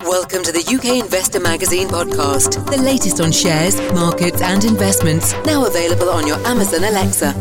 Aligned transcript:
Welcome 0.00 0.42
to 0.44 0.52
the 0.52 0.64
UK 0.66 1.04
Investor 1.04 1.38
Magazine 1.40 1.88
podcast, 1.88 2.64
the 2.70 2.80
latest 2.80 3.20
on 3.20 3.30
shares, 3.30 3.80
markets, 3.92 4.40
and 4.40 4.64
investments. 4.64 5.34
Now 5.44 5.66
available 5.66 6.08
on 6.08 6.26
your 6.26 6.38
Amazon 6.46 6.84
Alexa. 6.84 7.32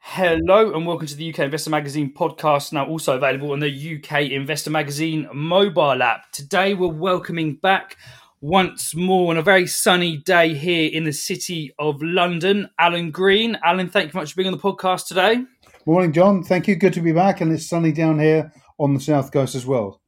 Hello 0.00 0.74
and 0.74 0.86
welcome 0.86 1.06
to 1.06 1.14
the 1.14 1.32
UK 1.32 1.40
Investor 1.40 1.70
Magazine 1.70 2.12
podcast, 2.12 2.72
now 2.72 2.86
also 2.86 3.16
available 3.16 3.52
on 3.52 3.60
the 3.60 3.96
UK 3.96 4.30
Investor 4.30 4.70
Magazine 4.70 5.28
mobile 5.32 6.02
app. 6.02 6.30
Today 6.32 6.74
we're 6.74 6.88
welcoming 6.88 7.54
back 7.54 7.96
once 8.40 8.94
more 8.94 9.30
on 9.30 9.38
a 9.38 9.42
very 9.42 9.66
sunny 9.66 10.16
day 10.16 10.54
here 10.54 10.90
in 10.92 11.04
the 11.04 11.12
city 11.12 11.72
of 11.78 12.02
London, 12.02 12.68
Alan 12.78 13.10
Green. 13.10 13.58
Alan, 13.64 13.88
thank 13.88 14.12
you 14.12 14.18
much 14.18 14.32
for 14.32 14.36
being 14.36 14.52
on 14.52 14.58
the 14.58 14.62
podcast 14.62 15.06
today. 15.06 15.44
Morning, 15.86 16.12
John. 16.12 16.42
Thank 16.42 16.66
you. 16.66 16.76
Good 16.76 16.94
to 16.94 17.00
be 17.00 17.12
back, 17.12 17.40
and 17.42 17.52
it's 17.52 17.66
sunny 17.66 17.92
down 17.92 18.18
here 18.18 18.50
on 18.78 18.94
the 18.94 19.00
south 19.00 19.32
coast 19.32 19.54
as 19.54 19.66
well. 19.66 20.00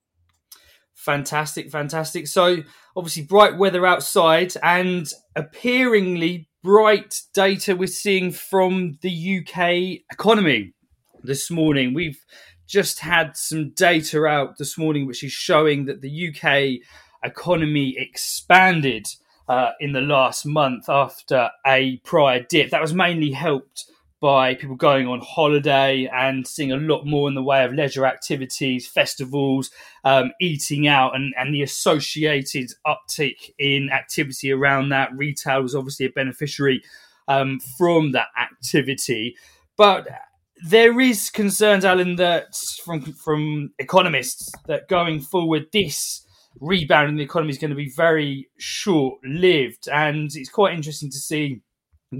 Fantastic, 0.94 1.70
fantastic. 1.70 2.26
So, 2.26 2.64
obviously, 2.96 3.22
bright 3.22 3.56
weather 3.58 3.86
outside 3.86 4.54
and 4.62 5.06
appearingly 5.36 6.48
bright 6.62 7.20
data 7.32 7.76
we're 7.76 7.86
seeing 7.86 8.32
from 8.32 8.98
the 9.02 9.38
UK 9.38 10.04
economy 10.10 10.74
this 11.22 11.50
morning. 11.50 11.94
We've 11.94 12.18
just 12.66 13.00
had 13.00 13.36
some 13.36 13.70
data 13.70 14.24
out 14.24 14.58
this 14.58 14.76
morning 14.76 15.06
which 15.06 15.22
is 15.22 15.30
showing 15.30 15.84
that 15.84 16.00
the 16.00 16.28
UK 16.28 16.80
economy 17.24 17.94
expanded 17.96 19.06
uh, 19.48 19.70
in 19.78 19.92
the 19.92 20.00
last 20.00 20.44
month 20.44 20.88
after 20.88 21.50
a 21.64 21.98
prior 21.98 22.44
dip. 22.48 22.70
That 22.70 22.82
was 22.82 22.94
mainly 22.94 23.30
helped 23.30 23.84
by 24.26 24.56
people 24.56 24.74
going 24.74 25.06
on 25.06 25.20
holiday 25.20 26.10
and 26.12 26.48
seeing 26.48 26.72
a 26.72 26.76
lot 26.76 27.06
more 27.06 27.28
in 27.28 27.36
the 27.36 27.42
way 27.44 27.64
of 27.64 27.72
leisure 27.72 28.04
activities, 28.04 28.84
festivals, 28.84 29.70
um, 30.02 30.32
eating 30.40 30.88
out, 30.88 31.14
and, 31.14 31.32
and 31.38 31.54
the 31.54 31.62
associated 31.62 32.72
uptick 32.84 33.52
in 33.56 33.88
activity 33.88 34.50
around 34.50 34.88
that. 34.88 35.16
Retail 35.16 35.62
was 35.62 35.76
obviously 35.76 36.06
a 36.06 36.10
beneficiary 36.10 36.82
um, 37.28 37.60
from 37.78 38.10
that 38.12 38.26
activity. 38.36 39.36
But 39.76 40.08
there 40.68 40.98
is 41.00 41.30
concerns, 41.30 41.84
Alan, 41.84 42.16
that 42.16 42.56
from 42.84 43.02
from 43.02 43.74
economists 43.78 44.50
that 44.66 44.88
going 44.88 45.20
forward, 45.20 45.66
this 45.72 46.26
rebound 46.58 47.10
in 47.10 47.16
the 47.16 47.22
economy 47.22 47.50
is 47.50 47.58
going 47.58 47.70
to 47.70 47.76
be 47.76 47.90
very 47.90 48.48
short 48.58 49.20
lived, 49.22 49.88
and 49.88 50.32
it's 50.34 50.50
quite 50.50 50.74
interesting 50.74 51.12
to 51.12 51.18
see 51.18 51.60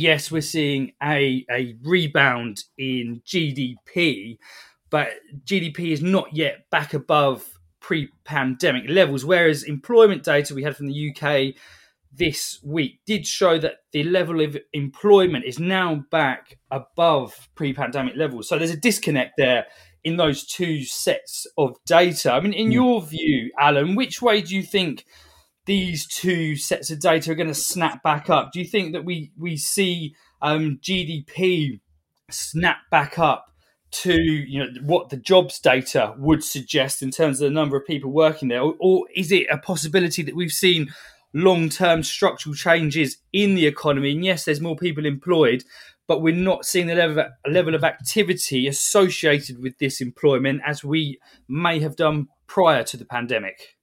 yes, 0.01 0.31
we're 0.31 0.43
seeing 0.43 0.93
a, 1.03 1.45
a 1.51 1.77
rebound 1.83 2.65
in 2.79 3.23
GDP, 3.27 4.39
but 4.91 5.09
GDP 5.45 5.93
is 5.93 6.03
not 6.03 6.35
yet 6.35 6.69
back 6.71 6.95
above 6.95 7.59
pre 7.81 8.09
pandemic 8.25 8.89
levels. 8.89 9.25
Whereas 9.25 9.63
employment 9.63 10.23
data 10.23 10.55
we 10.55 10.63
had 10.63 10.77
from 10.77 10.89
the 10.89 11.11
UK 11.11 11.55
this 12.13 12.59
week 12.65 13.01
did 13.07 13.27
show 13.27 13.59
that 13.59 13.81
the 13.93 14.03
level 14.05 14.41
of 14.41 14.57
employment 14.73 15.45
is 15.45 15.59
now 15.59 16.05
back 16.11 16.59
above 16.71 17.49
pre 17.55 17.73
pandemic 17.73 18.17
levels. 18.17 18.49
So 18.49 18.59
there's 18.59 18.71
a 18.71 18.77
disconnect 18.77 19.35
there 19.37 19.67
in 20.05 20.17
those 20.17 20.45
two 20.45 20.85
sets 20.85 21.47
of 21.59 21.77
data. 21.85 22.33
I 22.33 22.41
mean, 22.41 22.53
in 22.53 22.67
hmm. 22.67 22.73
your 22.73 23.03
view, 23.03 23.51
Alan, 23.59 23.95
which 23.95 24.23
way 24.23 24.41
do 24.41 24.55
you 24.55 24.63
think? 24.63 25.05
These 25.67 26.07
two 26.07 26.57
sets 26.57 26.91
of 26.91 27.01
data 27.01 27.33
are 27.33 27.37
going 27.37 27.49
to 27.49 27.55
snap 27.55 28.03
back 28.03 28.31
up? 28.31 28.53
Do 28.53 28.61
you 28.61 28.65
think 28.65 28.93
that 28.93 29.05
we 29.05 29.33
we 29.39 29.57
see 29.57 30.15
um, 30.41 30.79
GDP 30.83 31.81
snap 32.31 32.79
back 32.91 33.19
up 33.19 33.47
to 33.91 34.21
you 34.21 34.59
know 34.59 34.71
what 34.83 35.11
the 35.11 35.17
jobs 35.17 35.61
data 35.61 36.15
would 36.19 36.43
suggest 36.43 37.03
in 37.03 37.11
terms 37.11 37.41
of 37.41 37.49
the 37.49 37.55
number 37.55 37.77
of 37.77 37.87
people 37.87 38.11
working 38.11 38.49
there, 38.49 38.63
or, 38.63 38.75
or 38.81 39.07
is 39.15 39.31
it 39.33 39.47
a 39.51 39.59
possibility 39.59 40.23
that 40.23 40.37
we've 40.37 40.51
seen 40.51 40.89
long 41.35 41.69
term 41.69 42.03
structural 42.03 42.55
changes 42.55 43.19
in 43.33 43.55
the 43.55 43.67
economy? 43.67 44.13
And 44.13 44.25
yes, 44.25 44.45
there's 44.45 44.61
more 44.61 44.77
people 44.77 45.05
employed, 45.05 45.65
but 46.07 46.23
we're 46.23 46.35
not 46.35 46.65
seeing 46.65 46.87
the 46.87 46.95
level 46.95 47.27
level 47.49 47.75
of 47.75 47.85
activity 47.85 48.69
associated 48.69 49.61
with 49.61 49.79
this 49.79 50.01
employment 50.01 50.63
as 50.65 50.85
we 50.85 51.19
may 51.49 51.81
have 51.81 51.97
done 51.97 52.29
prior 52.47 52.85
to 52.85 52.97
the 52.97 53.05
pandemic. 53.05 53.76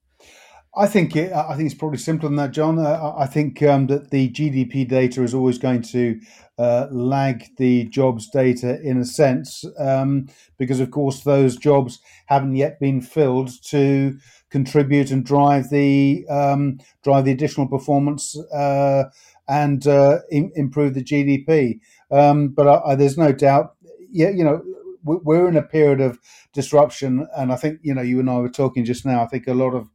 I 0.76 0.88
think 0.88 1.16
it, 1.16 1.32
I 1.32 1.56
think 1.56 1.68
it's 1.68 1.78
probably 1.80 2.00
simpler 2.00 2.30
than 2.30 2.38
that, 2.38 2.52
John. 2.52 2.80
Uh, 2.80 3.14
I 3.16 3.28
think 3.28 3.62
um, 3.62 3.88
that 3.88 4.10
the 4.10 4.30
GDP 4.30 4.88
data 4.88 5.22
is 5.22 5.34
always 5.36 5.60
going 5.60 5.84
to 5.84 6.20
uh, 6.58 6.88
lag 6.90 7.46
the 7.58 7.86
jobs 7.86 8.28
data 8.30 8.82
in 8.82 8.98
a 8.98 9.06
sense, 9.06 9.64
um, 9.78 10.30
because 10.58 10.80
of 10.80 10.90
course 10.90 11.22
those 11.22 11.58
jobs 11.58 12.00
haven't 12.26 12.56
yet 12.56 12.80
been 12.80 13.02
filled 13.02 13.52
to 13.66 14.18
contribute 14.50 15.12
and 15.12 15.24
drive 15.26 15.70
the 15.70 16.26
um, 16.28 16.80
drive 17.04 17.26
the 17.26 17.32
additional 17.32 17.68
performance 17.68 18.36
uh, 18.52 19.04
and 19.48 19.86
uh, 19.86 20.20
in, 20.32 20.52
improve 20.56 20.96
the 20.96 21.04
GDP. 21.04 21.80
Um, 22.10 22.48
but 22.48 22.96
there's 22.96 23.18
no 23.18 23.32
doubt, 23.32 23.76
yeah, 24.12 24.30
you 24.30 24.44
know, 24.44 24.64
we're 25.04 25.48
in 25.48 25.58
a 25.58 25.62
period 25.62 26.02
of 26.02 26.20
disruption, 26.52 27.28
and 27.36 27.54
I 27.54 27.58
think 27.58 27.80
you 27.84 27.94
know 27.94 28.02
you 28.02 28.20
and 28.20 28.30
I 28.30 28.40
were 28.40 28.50
talking 28.50 28.86
just 28.86 29.06
now. 29.06 29.22
I 29.22 29.28
think 29.28 29.48
a 29.48 29.54
lot 29.54 29.76
of 29.76 29.88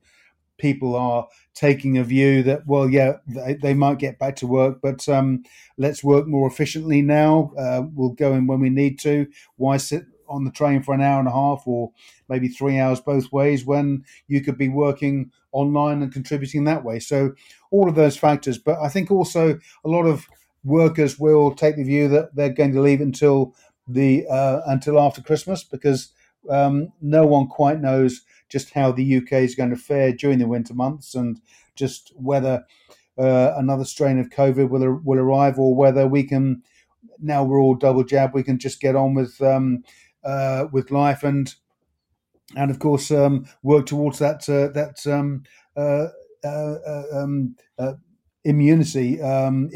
people 0.58 0.94
are 0.94 1.26
taking 1.54 1.98
a 1.98 2.04
view 2.04 2.42
that, 2.42 2.66
well, 2.66 2.88
yeah, 2.88 3.14
they, 3.26 3.54
they 3.54 3.74
might 3.74 3.98
get 3.98 4.18
back 4.18 4.36
to 4.36 4.46
work, 4.46 4.80
but 4.82 5.08
um, 5.08 5.42
let's 5.76 6.04
work 6.04 6.26
more 6.26 6.48
efficiently 6.48 7.02
now. 7.02 7.52
Uh, 7.58 7.82
we'll 7.94 8.10
go 8.10 8.34
in 8.34 8.46
when 8.46 8.60
we 8.60 8.70
need 8.70 8.98
to. 9.00 9.26
Why 9.56 9.76
sit 9.76 10.04
on 10.28 10.44
the 10.44 10.50
train 10.50 10.82
for 10.82 10.94
an 10.94 11.00
hour 11.00 11.18
and 11.18 11.28
a 11.28 11.32
half 11.32 11.62
or 11.66 11.90
maybe 12.28 12.48
three 12.48 12.78
hours 12.78 13.00
both 13.00 13.32
ways 13.32 13.64
when 13.64 14.04
you 14.26 14.42
could 14.42 14.58
be 14.58 14.68
working 14.68 15.30
online 15.52 16.02
and 16.02 16.12
contributing 16.12 16.64
that 16.64 16.84
way? 16.84 16.98
So, 16.98 17.32
all 17.70 17.88
of 17.88 17.94
those 17.94 18.16
factors. 18.16 18.58
But 18.58 18.78
I 18.80 18.88
think 18.88 19.10
also 19.10 19.58
a 19.84 19.88
lot 19.88 20.04
of 20.04 20.26
workers 20.64 21.18
will 21.18 21.54
take 21.54 21.76
the 21.76 21.84
view 21.84 22.08
that 22.08 22.34
they're 22.34 22.52
going 22.52 22.72
to 22.72 22.80
leave 22.80 23.00
until 23.00 23.54
the 23.86 24.26
uh, 24.28 24.60
until 24.66 25.00
after 25.00 25.22
Christmas 25.22 25.64
because 25.64 26.12
um, 26.50 26.92
no 27.00 27.26
one 27.26 27.46
quite 27.46 27.80
knows 27.80 28.22
just 28.48 28.74
how 28.74 28.92
the 28.92 29.16
UK 29.16 29.32
is 29.32 29.54
going 29.54 29.70
to 29.70 29.76
fare 29.76 30.12
during 30.12 30.38
the 30.38 30.46
winter 30.46 30.74
months 30.74 31.14
and 31.14 31.40
just 31.74 32.12
whether 32.16 32.64
uh, 33.18 33.52
another 33.56 33.84
strain 33.84 34.18
of 34.18 34.30
COVID 34.30 34.70
will 34.70 35.00
will 35.04 35.18
arrive 35.18 35.58
or 35.58 35.74
whether 35.74 36.06
we 36.06 36.22
can 36.22 36.62
now 37.18 37.42
we're 37.42 37.60
all 37.60 37.74
double 37.74 38.04
jab 38.04 38.34
we 38.34 38.42
can 38.42 38.58
just 38.58 38.80
get 38.80 38.96
on 38.96 39.14
with 39.14 39.40
um, 39.42 39.82
uh, 40.24 40.66
with 40.72 40.90
life 40.90 41.22
and 41.22 41.54
and 42.56 42.70
of 42.70 42.78
course 42.78 43.10
um, 43.10 43.46
work 43.62 43.86
towards 43.86 44.18
that 44.18 44.48
uh, 44.48 44.68
that 44.68 45.06
um, 45.06 45.42
uh, 45.76 46.08
uh, 46.44 46.76
uh, 46.86 47.04
um 47.12 47.56
immunity 48.44 49.20
um, 49.20 49.70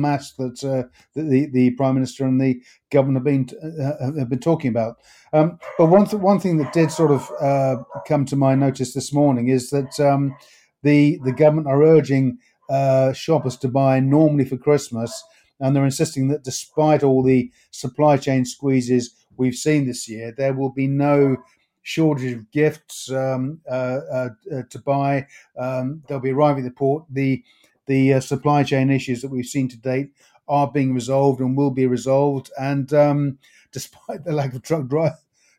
masse 0.00 0.32
that, 0.34 0.62
uh, 0.64 0.88
the, 1.14 1.46
the 1.52 1.70
prime 1.72 1.94
minister 1.94 2.24
and 2.24 2.40
the 2.40 2.62
government 2.90 3.16
have 3.16 3.24
been 3.24 3.82
uh, 3.82 4.18
have 4.18 4.28
been 4.28 4.38
talking 4.38 4.70
about. 4.70 4.96
Um, 5.32 5.58
but 5.78 5.86
one 5.86 6.06
th- 6.06 6.22
one 6.22 6.38
thing 6.38 6.58
that 6.58 6.72
did 6.72 6.90
sort 6.90 7.10
of 7.10 7.30
uh, 7.40 7.82
come 8.06 8.24
to 8.26 8.36
my 8.36 8.54
notice 8.54 8.94
this 8.94 9.12
morning 9.12 9.48
is 9.48 9.70
that 9.70 9.98
um, 10.00 10.36
the 10.82 11.18
the 11.24 11.32
government 11.32 11.68
are 11.68 11.82
urging 11.82 12.38
uh, 12.68 13.12
shoppers 13.12 13.56
to 13.58 13.68
buy 13.68 14.00
normally 14.00 14.44
for 14.44 14.56
Christmas, 14.56 15.24
and 15.60 15.74
they're 15.74 15.84
insisting 15.84 16.28
that 16.28 16.44
despite 16.44 17.02
all 17.02 17.22
the 17.22 17.50
supply 17.70 18.16
chain 18.16 18.44
squeezes 18.44 19.26
we've 19.36 19.54
seen 19.54 19.86
this 19.86 20.08
year, 20.08 20.32
there 20.36 20.54
will 20.54 20.70
be 20.70 20.86
no 20.86 21.36
shortage 21.82 22.32
of 22.32 22.50
gifts 22.50 23.10
um, 23.12 23.60
uh, 23.70 24.00
uh, 24.12 24.28
uh, 24.52 24.62
to 24.70 24.78
buy. 24.80 25.24
Um, 25.56 26.02
they'll 26.08 26.18
be 26.18 26.32
arriving 26.32 26.64
at 26.64 26.70
the 26.70 26.76
port. 26.76 27.04
The 27.10 27.44
the 27.86 28.14
uh, 28.14 28.20
supply 28.20 28.62
chain 28.62 28.90
issues 28.90 29.22
that 29.22 29.30
we've 29.30 29.46
seen 29.46 29.68
to 29.68 29.76
date 29.76 30.10
are 30.48 30.70
being 30.70 30.94
resolved 30.94 31.40
and 31.40 31.56
will 31.56 31.70
be 31.70 31.86
resolved. 31.86 32.50
And 32.58 32.92
um, 32.92 33.38
despite 33.72 34.24
the 34.24 34.32
lack 34.32 34.54
of 34.54 34.62
truck 34.62 34.86
dri- 34.86 35.10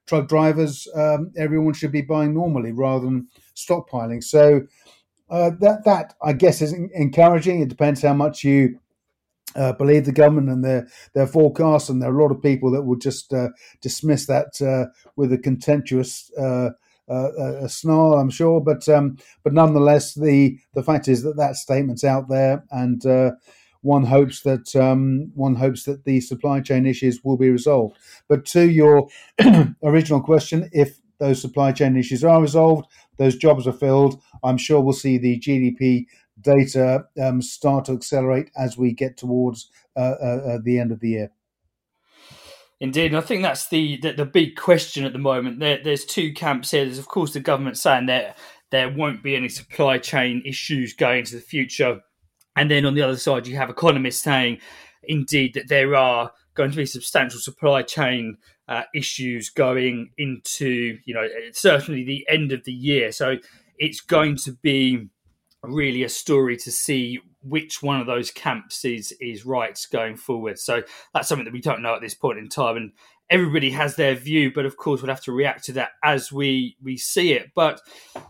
truck 0.06 0.28
drivers, 0.28 0.88
um, 0.96 1.32
everyone 1.38 1.74
should 1.74 1.92
be 1.92 2.02
buying 2.02 2.34
normally 2.34 2.72
rather 2.72 3.06
than 3.06 3.28
stockpiling. 3.56 4.24
So 4.24 4.62
uh, 5.30 5.52
that 5.60 5.84
that 5.86 6.14
I 6.22 6.34
guess 6.34 6.62
is 6.62 6.74
encouraging. 6.74 7.62
It 7.62 7.70
depends 7.70 8.02
how 8.02 8.14
much 8.14 8.44
you. 8.44 8.80
Uh, 9.56 9.74
believe 9.74 10.06
the 10.06 10.12
government 10.12 10.50
and 10.50 10.64
their 10.64 10.88
their 11.14 11.26
forecasts, 11.26 11.90
and 11.90 12.02
there 12.02 12.12
are 12.12 12.20
a 12.20 12.22
lot 12.22 12.32
of 12.32 12.44
people 12.44 12.70
that 12.70 12.84
will 12.84 12.98
just 12.98 13.34
uh, 13.34 13.48
dismiss 13.82 14.28
that 14.28 14.62
uh, 14.62 14.92
with 15.16 15.32
a 15.32 15.38
contemptuous 15.38 16.30
uh, 17.10 17.64
a 17.64 17.70
snarl, 17.70 18.14
I'm 18.14 18.30
sure. 18.30 18.62
But 18.62 18.88
um, 18.90 19.18
but 19.44 19.54
nonetheless, 19.54 20.14
the 20.14 20.60
the 20.74 20.84
fact 20.84 21.08
is 21.08 21.24
that 21.24 21.38
that 21.38 21.56
statement's 21.56 22.04
out 22.04 22.30
there, 22.30 22.64
and 22.72 23.06
uh, 23.06 23.32
one 23.82 24.06
hopes 24.06 24.42
that 24.42 24.76
um, 24.76 25.32
one 25.36 25.56
hopes 25.56 25.84
that 25.84 26.04
the 26.06 26.22
supply 26.22 26.62
chain 26.62 26.86
issues 26.86 27.24
will 27.24 27.38
be 27.38 27.50
resolved. 27.50 27.98
But 28.28 28.46
to 28.48 28.70
your 28.70 29.08
original 29.84 30.22
question, 30.22 30.70
if 30.74 31.00
those 31.20 31.42
supply 31.42 31.72
chain 31.72 31.98
issues 31.98 32.24
are 32.24 32.42
resolved, 32.42 32.88
those 33.18 33.36
jobs 33.36 33.68
are 33.68 33.74
filled, 33.74 34.22
I'm 34.44 34.58
sure 34.58 34.82
we'll 34.82 34.94
see 34.94 35.18
the 35.18 35.40
GDP 35.40 36.06
data 36.42 37.06
um, 37.22 37.42
start 37.42 37.86
to 37.86 37.94
accelerate 37.94 38.52
as 38.58 38.78
we 38.78 38.94
get 38.94 39.18
towards 39.18 39.72
uh, 39.96 40.16
uh, 40.22 40.42
uh, 40.46 40.58
the 40.64 40.80
end 40.80 40.92
of 40.92 41.00
the 41.00 41.10
year. 41.10 41.32
Indeed, 42.80 43.08
and 43.08 43.18
I 43.18 43.22
think 43.22 43.42
that's 43.42 43.70
the, 43.70 43.98
the, 43.98 44.14
the 44.14 44.26
big 44.26 44.56
question 44.56 45.04
at 45.04 45.14
the 45.14 45.20
moment. 45.20 45.60
There, 45.60 45.80
there's 45.84 46.06
two 46.06 46.32
camps 46.34 46.72
here. 46.72 46.86
There's 46.86 47.00
of 47.00 47.08
course 47.08 47.34
the 47.34 47.40
government 47.40 47.78
saying 47.78 48.06
that 48.06 48.38
there 48.70 48.90
won't 48.90 49.24
be 49.24 49.36
any 49.36 49.50
supply 49.50 49.98
chain 49.98 50.44
issues 50.46 50.94
going 50.94 51.20
into 51.20 51.36
the 51.36 51.42
future, 51.42 52.02
and 52.56 52.70
then 52.70 52.86
on 52.86 52.94
the 52.94 53.02
other 53.02 53.18
side 53.18 53.48
you 53.48 53.56
have 53.56 53.70
economists 53.70 54.22
saying, 54.22 54.60
indeed, 55.04 55.56
that 55.56 55.70
there 55.70 55.96
are 55.96 56.32
going 56.54 56.70
to 56.72 56.78
be 56.78 56.86
substantial 56.86 57.40
supply 57.40 57.82
chain 57.82 58.38
uh, 58.68 58.84
issues 58.94 59.50
going 59.50 60.12
into 60.18 60.98
you 61.06 61.14
know 61.14 61.28
certainly 61.54 62.04
the 62.04 62.28
end 62.30 62.52
of 62.52 62.64
the 62.66 62.74
year. 62.74 63.12
So 63.12 63.38
it's 63.80 64.02
going 64.02 64.36
to 64.38 64.52
be 64.62 65.08
really 65.64 66.04
a 66.04 66.10
story 66.10 66.58
to 66.58 66.72
see 66.72 67.20
which 67.44 67.82
one 67.82 68.00
of 68.00 68.08
those 68.08 68.32
camps 68.32 68.84
is 68.86 69.14
is 69.20 69.46
right 69.46 69.78
going 69.92 70.18
forward. 70.18 70.60
So 70.60 70.84
that's 71.14 71.28
something 71.28 71.46
that 71.46 71.54
we 71.54 71.62
don't 71.62 71.82
know 71.82 71.96
at 71.96 72.02
this 72.02 72.14
point 72.14 72.40
in 72.40 72.50
time, 72.50 72.78
and 72.78 72.92
everybody 73.30 73.72
has 73.72 73.96
their 73.96 74.16
view. 74.16 74.52
But 74.54 74.66
of 74.66 74.78
course, 74.78 75.02
we'll 75.02 75.12
have 75.12 75.24
to 75.24 75.32
react 75.32 75.66
to 75.66 75.74
that 75.74 75.92
as 76.04 76.32
we 76.32 76.78
we 76.82 76.98
see 76.98 77.34
it. 77.34 77.52
But 77.56 77.82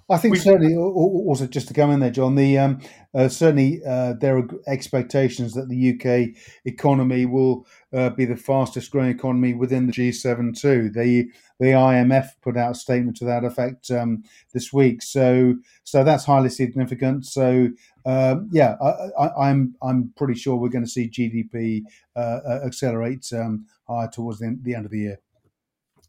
I 0.10 0.18
think 0.18 0.36
certainly 0.38 0.76
also 0.76 1.48
just 1.48 1.68
to 1.70 1.74
come 1.74 1.92
in 1.92 2.00
there, 2.00 2.12
John. 2.12 2.36
The 2.36 2.58
um, 2.58 2.82
uh, 3.18 3.28
certainly 3.28 3.81
uh, 3.84 4.14
there 4.14 4.38
are 4.38 4.48
expectations 4.68 5.56
that 5.56 5.69
the 5.69 5.94
UK 5.94 6.38
economy 6.66 7.25
will 7.25 7.66
uh, 7.92 8.12
be 8.12 8.25
the 8.25 8.36
fastest 8.36 8.92
growing 8.92 9.10
economy 9.10 9.56
within 9.56 9.88
the 9.88 9.94
G7 9.94 10.58
too. 10.58 10.90
The 10.90 11.28
the 11.60 11.72
IMF 11.72 12.28
put 12.44 12.56
out 12.56 12.72
a 12.72 12.75
statement 12.75 13.18
to 13.18 13.25
that 13.25 13.44
effect 13.44 13.90
um, 13.90 14.24
this 14.54 14.72
week. 14.72 15.02
So 15.02 15.56
so 15.84 16.04
that's 16.04 16.25
highly 16.25 16.50
significant. 16.50 17.25
So 17.25 17.69
um, 18.06 18.50
yeah, 18.52 18.75
I, 19.19 19.25
am 19.25 19.31
I'm, 19.40 19.75
I'm 19.81 20.14
pretty 20.16 20.36
sure 20.36 20.56
we're 20.56 20.69
going 20.69 20.86
to 20.86 20.90
see 20.90 21.10
GDP 21.10 21.81
uh, 22.16 22.40
uh, 22.48 22.62
accelerate 22.66 23.34
um, 23.34 23.66
higher 23.88 24.10
towards 24.10 24.40
the, 24.40 24.58
the, 24.62 24.75
end 24.75 24.86
of 24.86 24.92
the 24.92 25.00
year. 25.00 25.19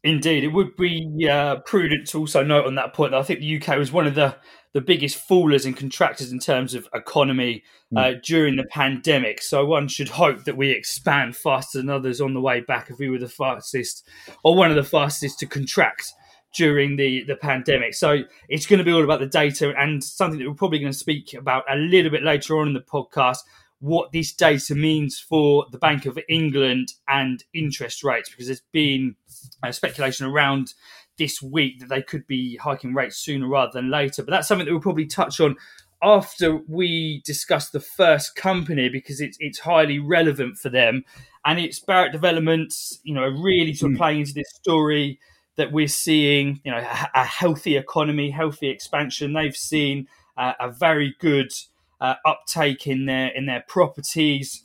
Indeed, 0.03 0.45
it 0.45 0.53
would 0.53 0.77
be 0.77 1.27
uh, 1.29 1.57
prudent 1.65 2.07
to 2.09 2.19
also 2.19 2.41
note 2.41 2.65
on 2.65 2.75
that 2.75 2.93
point 2.93 3.11
that 3.11 3.19
I 3.19 3.23
think 3.23 3.41
the 3.41 3.61
UK 3.61 3.77
was 3.77 3.91
one 3.91 4.07
of 4.07 4.15
the 4.15 4.37
the 4.73 4.81
biggest 4.81 5.27
fallers 5.27 5.65
and 5.65 5.75
contractors 5.75 6.31
in 6.31 6.39
terms 6.39 6.73
of 6.73 6.87
economy 6.93 7.63
uh, 7.95 8.01
mm. 8.01 8.23
during 8.23 8.55
the 8.55 8.65
pandemic. 8.65 9.41
So 9.41 9.65
one 9.65 9.87
should 9.87 10.09
hope 10.09 10.43
that 10.43 10.57
we 10.57 10.69
expand 10.69 11.35
faster 11.35 11.79
than 11.79 11.89
others 11.89 12.21
on 12.21 12.33
the 12.33 12.41
way 12.41 12.61
back 12.61 12.89
if 12.89 12.99
we 12.99 13.09
were 13.09 13.17
the 13.17 13.27
fastest 13.27 14.07
or 14.43 14.55
one 14.55 14.69
of 14.69 14.75
the 14.75 14.83
fastest 14.83 15.39
to 15.39 15.47
contract 15.47 16.13
during 16.55 16.95
the, 16.95 17.23
the 17.23 17.35
pandemic. 17.35 17.93
So 17.93 18.23
it's 18.47 18.65
going 18.65 18.79
to 18.79 18.83
be 18.83 18.91
all 18.91 19.03
about 19.03 19.19
the 19.19 19.27
data 19.27 19.73
and 19.77 20.03
something 20.03 20.39
that 20.39 20.47
we're 20.47 20.55
probably 20.55 20.79
going 20.79 20.91
to 20.91 20.97
speak 20.97 21.33
about 21.33 21.63
a 21.69 21.75
little 21.75 22.11
bit 22.11 22.23
later 22.23 22.59
on 22.59 22.67
in 22.67 22.73
the 22.73 22.79
podcast 22.81 23.39
what 23.79 24.11
this 24.11 24.33
data 24.33 24.75
means 24.75 25.19
for 25.19 25.65
the 25.71 25.77
Bank 25.77 26.05
of 26.05 26.19
England 26.27 26.93
and 27.07 27.43
interest 27.53 28.03
rates, 28.03 28.29
because 28.29 28.47
there's 28.47 28.63
been 28.71 29.15
uh, 29.63 29.71
speculation 29.71 30.25
around 30.25 30.73
this 31.17 31.41
week 31.41 31.79
that 31.79 31.89
they 31.89 32.01
could 32.01 32.25
be 32.27 32.57
hiking 32.57 32.93
rates 32.93 33.17
sooner 33.17 33.47
rather 33.47 33.71
than 33.73 33.89
later. 33.89 34.23
But 34.23 34.31
that's 34.31 34.47
something 34.47 34.65
that 34.65 34.71
we'll 34.71 34.81
probably 34.81 35.05
touch 35.05 35.39
on 35.39 35.55
after 36.01 36.61
we 36.67 37.21
discuss 37.25 37.69
the 37.69 37.79
first 37.79 38.35
company 38.35 38.89
because 38.89 39.19
it's 39.19 39.37
it's 39.41 39.59
highly 39.59 39.99
relevant 39.99 40.57
for 40.57 40.69
them 40.69 41.03
and 41.45 41.59
it's 41.59 41.79
Barratt 41.79 42.11
Developments, 42.11 42.99
you 43.03 43.13
know, 43.13 43.27
really 43.27 43.73
sort 43.73 43.91
of 43.91 43.95
mm. 43.95 43.99
playing 43.99 44.19
into 44.21 44.33
this 44.33 44.51
story 44.55 45.19
that 45.55 45.71
we're 45.71 45.87
seeing, 45.87 46.61
you 46.63 46.71
know, 46.71 46.77
a, 46.77 47.09
a 47.15 47.23
healthy 47.23 47.77
economy, 47.77 48.29
healthy 48.29 48.69
expansion. 48.69 49.33
They've 49.33 49.55
seen 49.55 50.07
uh, 50.37 50.53
a 50.59 50.71
very 50.71 51.15
good 51.19 51.51
uh, 52.01 52.15
uptake 52.25 52.87
in 52.87 53.05
their 53.05 53.27
in 53.27 53.45
their 53.45 53.63
properties. 53.67 54.63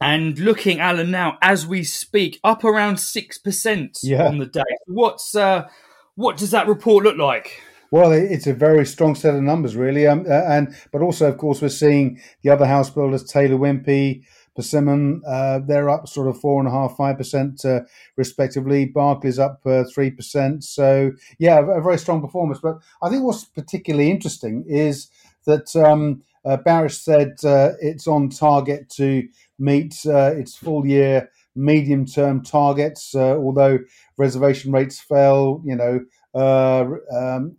And 0.00 0.36
looking, 0.38 0.80
Alan, 0.80 1.12
now 1.12 1.38
as 1.40 1.64
we 1.64 1.84
speak, 1.84 2.40
up 2.42 2.64
around 2.64 2.98
six 2.98 3.38
percent 3.38 4.00
yeah. 4.02 4.26
on 4.26 4.38
the 4.38 4.46
day. 4.46 4.62
What's 4.86 5.34
uh, 5.34 5.68
what 6.16 6.36
does 6.36 6.50
that 6.50 6.66
report 6.66 7.04
look 7.04 7.16
like? 7.16 7.62
Well, 7.92 8.10
it's 8.10 8.46
a 8.46 8.54
very 8.54 8.86
strong 8.86 9.14
set 9.14 9.34
of 9.34 9.42
numbers, 9.42 9.76
really. 9.76 10.06
Um, 10.06 10.24
uh, 10.26 10.32
and 10.32 10.74
but 10.92 11.02
also, 11.02 11.28
of 11.28 11.36
course, 11.36 11.60
we're 11.60 11.68
seeing 11.68 12.20
the 12.42 12.48
other 12.48 12.66
house 12.66 12.88
builders, 12.88 13.22
Taylor 13.22 13.58
Wimpey, 13.58 14.24
Persimmon, 14.54 15.22
uh, 15.26 15.60
they're 15.66 15.88
up 15.88 16.06
sort 16.06 16.28
of 16.28 16.38
four 16.38 16.58
and 16.58 16.68
a 16.68 16.70
half, 16.70 16.96
five 16.96 17.16
percent 17.16 17.64
uh, 17.64 17.80
respectively. 18.16 18.84
Barclays 18.84 19.38
up 19.38 19.60
uh, 19.64 19.84
three 19.94 20.10
percent. 20.10 20.62
So 20.64 21.12
yeah, 21.38 21.60
a, 21.60 21.80
very 21.80 21.98
strong 21.98 22.20
performance. 22.20 22.60
But 22.62 22.78
I 23.02 23.08
think 23.08 23.24
what's 23.24 23.44
particularly 23.44 24.10
interesting 24.10 24.64
is 24.68 25.08
that 25.46 25.74
um, 25.74 26.22
uh, 26.44 26.56
Barratt 26.58 26.92
said 26.92 27.36
uh, 27.44 27.72
it's 27.80 28.06
on 28.06 28.28
target 28.28 28.88
to 28.90 29.26
meet 29.58 29.96
uh, 30.06 30.32
its 30.34 30.56
full 30.56 30.86
year 30.86 31.30
medium 31.54 32.06
term 32.06 32.42
targets, 32.42 33.14
although 33.14 33.78
reservation 34.16 34.72
rates 34.72 35.00
fell. 35.00 35.62
You 35.64 35.76
know. 35.76 36.00
Um, 36.34 37.56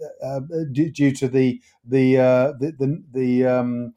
due, 0.71 0.89
due, 0.89 1.11
to 1.11 1.27
the 1.27 1.61
the 1.85 2.15
the 2.15 2.75
the, 2.79 3.03
the 3.13 3.45
um, 3.45 3.93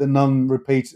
the 0.00 0.06
non-repeat 0.06 0.94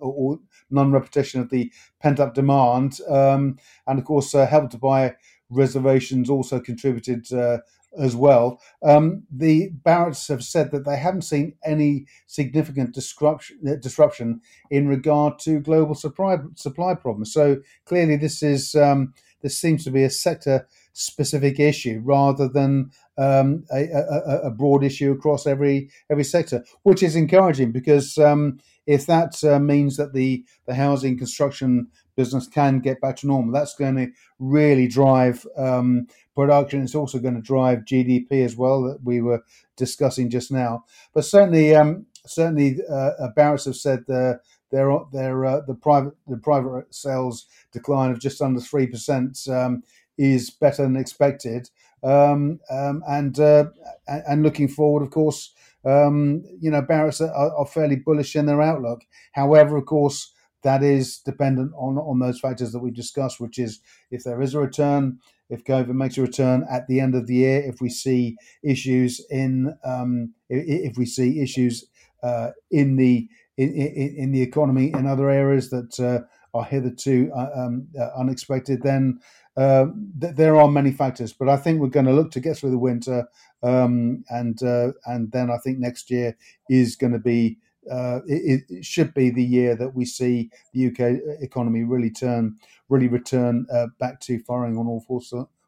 or 0.00 0.38
non-repetition 0.70 1.40
of 1.40 1.50
the 1.50 1.72
pent-up 2.00 2.34
demand, 2.34 2.98
um, 3.08 3.58
and 3.86 3.98
of 3.98 4.04
course, 4.04 4.34
uh, 4.34 4.46
helped 4.46 4.78
by 4.80 5.14
reservations 5.48 6.28
also 6.28 6.58
contributed 6.58 7.32
uh, 7.32 7.58
as 7.98 8.16
well. 8.16 8.60
Um, 8.82 9.24
the 9.30 9.70
Barratts 9.84 10.28
have 10.28 10.42
said 10.42 10.70
that 10.70 10.84
they 10.84 10.96
haven't 10.96 11.22
seen 11.22 11.54
any 11.64 12.06
significant 12.26 12.94
disruption, 12.94 13.58
uh, 13.68 13.76
disruption 13.76 14.40
in 14.70 14.88
regard 14.88 15.38
to 15.40 15.60
global 15.60 15.94
supply 15.94 16.38
supply 16.54 16.94
problems. 16.94 17.32
So 17.32 17.58
clearly, 17.84 18.16
this 18.16 18.42
is 18.42 18.74
um, 18.74 19.12
this 19.42 19.60
seems 19.60 19.84
to 19.84 19.90
be 19.90 20.04
a 20.04 20.10
sector 20.10 20.66
specific 20.94 21.58
issue 21.58 22.00
rather 22.04 22.48
than 22.48 22.90
um, 23.18 23.64
a, 23.72 23.84
a, 23.84 24.40
a, 24.44 24.50
broad 24.50 24.84
issue 24.84 25.10
across 25.10 25.46
every 25.46 25.90
every 26.10 26.24
sector, 26.24 26.64
which 26.82 27.02
is 27.02 27.16
encouraging 27.16 27.72
because 27.72 28.18
um, 28.18 28.58
if 28.86 29.06
that 29.06 29.42
uh, 29.44 29.58
means 29.58 29.96
that 29.96 30.12
the 30.12 30.44
the 30.66 30.74
housing 30.74 31.18
construction 31.18 31.88
business 32.16 32.46
can 32.46 32.80
get 32.80 33.00
back 33.00 33.16
to 33.16 33.26
normal, 33.26 33.52
that's 33.52 33.74
going 33.74 33.96
to 33.96 34.08
really 34.38 34.86
drive 34.86 35.46
um, 35.56 36.06
production. 36.34 36.82
It's 36.82 36.94
also 36.94 37.18
going 37.18 37.34
to 37.34 37.40
drive 37.40 37.80
GDP 37.80 38.44
as 38.44 38.56
well 38.56 38.82
that 38.82 39.00
we 39.04 39.20
were 39.20 39.42
discussing 39.76 40.30
just 40.30 40.50
now. 40.50 40.84
But 41.14 41.24
certainly, 41.24 41.74
um, 41.74 42.06
certainly, 42.26 42.78
uh, 42.88 43.28
Barratt 43.36 43.64
have 43.64 43.76
said 43.76 44.04
the 44.06 44.40
their 44.70 44.90
their 45.12 45.44
uh, 45.44 45.60
the 45.66 45.74
private 45.74 46.14
the 46.26 46.38
private 46.38 46.94
sales 46.94 47.46
decline 47.72 48.10
of 48.10 48.20
just 48.20 48.40
under 48.40 48.60
three 48.60 48.86
percent 48.86 49.38
um, 49.48 49.82
is 50.18 50.50
better 50.50 50.82
than 50.82 50.96
expected. 50.96 51.70
Um, 52.02 52.58
um, 52.68 53.02
and 53.06 53.38
uh, 53.38 53.66
and 54.08 54.42
looking 54.42 54.66
forward, 54.66 55.04
of 55.04 55.10
course, 55.10 55.52
um, 55.84 56.42
you 56.60 56.70
know, 56.70 56.82
Barratt 56.82 57.20
are, 57.20 57.56
are, 57.56 57.66
fairly 57.66 57.96
bullish 57.96 58.34
in 58.34 58.46
their 58.46 58.62
outlook. 58.62 59.02
However, 59.32 59.76
of 59.76 59.86
course, 59.86 60.31
that 60.62 60.82
is 60.82 61.18
dependent 61.18 61.72
on 61.76 61.98
on 61.98 62.18
those 62.18 62.40
factors 62.40 62.72
that 62.72 62.80
we 62.80 62.90
discussed, 62.90 63.40
which 63.40 63.58
is 63.58 63.80
if 64.10 64.24
there 64.24 64.40
is 64.42 64.54
a 64.54 64.60
return, 64.60 65.18
if 65.50 65.64
COVID 65.64 65.94
makes 65.94 66.16
a 66.18 66.22
return 66.22 66.64
at 66.70 66.86
the 66.86 67.00
end 67.00 67.14
of 67.14 67.26
the 67.26 67.34
year, 67.34 67.62
if 67.62 67.80
we 67.80 67.90
see 67.90 68.36
issues 68.62 69.24
in 69.30 69.76
um, 69.84 70.34
if 70.48 70.96
we 70.96 71.06
see 71.06 71.40
issues 71.40 71.84
uh, 72.22 72.50
in 72.70 72.96
the 72.96 73.28
in, 73.58 73.72
in, 73.74 74.14
in, 74.16 74.32
the 74.32 74.40
economy 74.40 74.90
in 74.94 75.06
other 75.06 75.28
areas 75.28 75.68
that 75.70 76.00
uh, 76.00 76.20
are 76.56 76.64
hitherto 76.64 77.30
uh, 77.36 77.50
um, 77.54 77.86
uh, 78.00 78.08
unexpected, 78.16 78.82
then 78.82 79.20
uh, 79.56 79.86
th- 80.20 80.34
there 80.34 80.56
are 80.56 80.68
many 80.68 80.90
factors, 80.90 81.32
but 81.32 81.48
I 81.48 81.56
think 81.58 81.80
we're 81.80 81.88
going 81.88 82.06
to 82.06 82.12
look 82.12 82.30
to 82.32 82.40
get 82.40 82.56
through 82.56 82.70
the 82.70 82.78
winter, 82.78 83.28
um, 83.62 84.24
and 84.30 84.62
uh, 84.62 84.92
and 85.04 85.30
then 85.32 85.50
I 85.50 85.58
think 85.58 85.78
next 85.78 86.10
year 86.10 86.36
is 86.70 86.96
going 86.96 87.12
to 87.12 87.18
be 87.18 87.58
uh, 87.90 88.20
it, 88.26 88.64
it, 88.68 88.84
should 88.84 89.12
be 89.14 89.30
the 89.30 89.42
year 89.42 89.74
that 89.76 89.94
we 89.94 90.04
see 90.04 90.50
the 90.72 90.86
UK 90.86 91.42
economy 91.42 91.82
really 91.82 92.10
turn 92.10 92.56
really 92.88 93.08
return 93.08 93.66
uh, 93.72 93.86
back 93.98 94.20
to 94.20 94.38
firing 94.40 94.76
on 94.76 94.86
all 94.86 95.00
four 95.00 95.20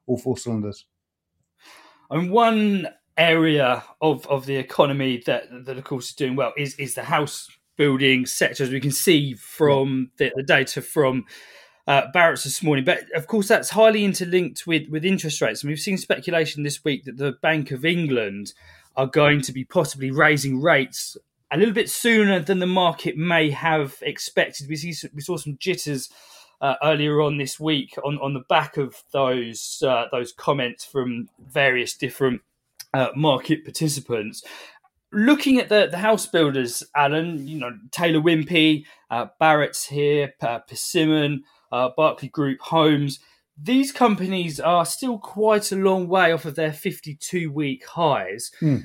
all 0.07 0.19
four 0.19 0.37
cylinders. 0.37 0.87
And 2.11 2.31
one 2.31 2.89
area 3.17 3.85
of, 4.01 4.27
of 4.27 4.47
the 4.47 4.57
economy 4.57 5.23
that 5.27 5.45
that 5.65 5.79
of 5.79 5.85
course 5.85 6.11
is 6.11 6.15
doing 6.15 6.37
well 6.37 6.53
is 6.57 6.75
is 6.77 6.95
the 6.95 7.05
house 7.05 7.49
building 7.77 8.27
sector, 8.27 8.63
as 8.63 8.71
we 8.71 8.81
can 8.81 8.93
see 8.93 9.35
from 9.35 10.11
the, 10.19 10.33
the 10.37 10.43
data 10.43 10.81
from 10.81 11.25
uh, 11.87 12.03
Barratt's 12.13 12.45
this 12.45 12.63
morning. 12.63 12.85
But 12.85 13.05
of 13.15 13.27
course, 13.27 13.49
that's 13.49 13.71
highly 13.71 14.05
interlinked 14.05 14.67
with, 14.67 14.89
with 14.89 15.05
interest 15.05 15.41
rates. 15.41 15.63
And 15.63 15.69
we've 15.69 15.79
seen 15.79 15.99
speculation 15.99 16.63
this 16.63 16.85
week 16.85 17.05
that 17.05 17.17
the 17.17 17.33
Bank 17.43 17.71
of 17.71 17.85
England 17.85 18.53
are 18.97 19.07
going 19.07 19.41
to 19.43 19.53
be 19.53 19.65
possibly 19.65 20.11
raising 20.11 20.61
rates 20.61 21.17
a 21.53 21.57
little 21.57 21.75
bit 21.75 21.91
sooner 21.91 22.41
than 22.41 22.59
the 22.59 22.67
market 22.67 23.17
may 23.17 23.51
have 23.51 23.97
expected. 24.03 24.69
We, 24.69 24.77
see, 24.77 24.95
we 25.15 25.21
saw 25.21 25.37
some 25.37 25.57
jitters. 25.59 26.09
Uh, 26.61 26.77
earlier 26.83 27.21
on 27.21 27.37
this 27.37 27.61
week, 27.61 27.95
on, 28.05 28.17
on 28.23 28.33
the 28.33 28.45
back 28.49 28.79
of 28.79 29.03
those 29.13 29.83
uh, 29.87 30.05
those 30.11 30.33
comments 30.33 30.83
from 30.83 31.29
various 31.39 31.95
different 31.95 32.41
uh, 32.95 33.09
market 33.15 33.65
participants, 33.65 34.43
looking 35.15 35.59
at 35.59 35.69
the, 35.69 35.89
the 35.91 35.99
house 35.99 36.27
builders, 36.27 36.83
Alan, 36.95 37.47
you 37.47 37.59
know, 37.59 37.73
Taylor 37.91 38.21
Wimpey, 38.21 38.85
uh, 39.11 39.27
Barratt's 39.39 39.87
here, 39.87 40.35
uh, 40.43 40.59
Persimmon, 40.61 41.45
uh, 41.73 41.91
Berkeley 41.97 42.29
Group 42.29 42.61
Homes. 42.61 43.19
these 43.57 43.93
companies 43.93 44.59
are 44.59 44.85
still 44.85 45.19
quite 45.19 45.71
a 45.71 45.77
long 45.77 46.09
way 46.09 46.33
off 46.33 46.45
of 46.45 46.57
their 46.57 46.73
52 46.73 47.51
week 47.53 47.87
highs. 47.87 48.51
Hmm. 48.61 48.79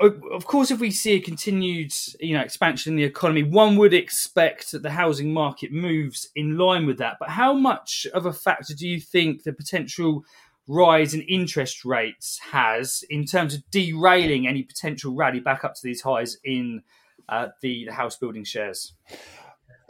Of 0.00 0.46
course, 0.46 0.70
if 0.70 0.78
we 0.78 0.92
see 0.92 1.14
a 1.14 1.20
continued, 1.20 1.92
you 2.20 2.36
know, 2.36 2.40
expansion 2.40 2.92
in 2.92 2.96
the 2.96 3.04
economy, 3.04 3.42
one 3.42 3.76
would 3.76 3.92
expect 3.92 4.70
that 4.70 4.82
the 4.82 4.90
housing 4.90 5.32
market 5.32 5.72
moves 5.72 6.28
in 6.36 6.56
line 6.56 6.86
with 6.86 6.98
that. 6.98 7.16
But 7.18 7.30
how 7.30 7.52
much 7.52 8.06
of 8.14 8.24
a 8.24 8.32
factor 8.32 8.74
do 8.74 8.86
you 8.86 9.00
think 9.00 9.42
the 9.42 9.52
potential 9.52 10.24
rise 10.68 11.14
in 11.14 11.22
interest 11.22 11.84
rates 11.84 12.38
has 12.52 13.02
in 13.10 13.24
terms 13.24 13.54
of 13.54 13.68
derailing 13.70 14.46
any 14.46 14.62
potential 14.62 15.16
rally 15.16 15.40
back 15.40 15.64
up 15.64 15.74
to 15.74 15.80
these 15.82 16.02
highs 16.02 16.36
in 16.44 16.82
uh, 17.28 17.48
the, 17.62 17.86
the 17.86 17.92
house 17.92 18.16
building 18.16 18.44
shares? 18.44 18.92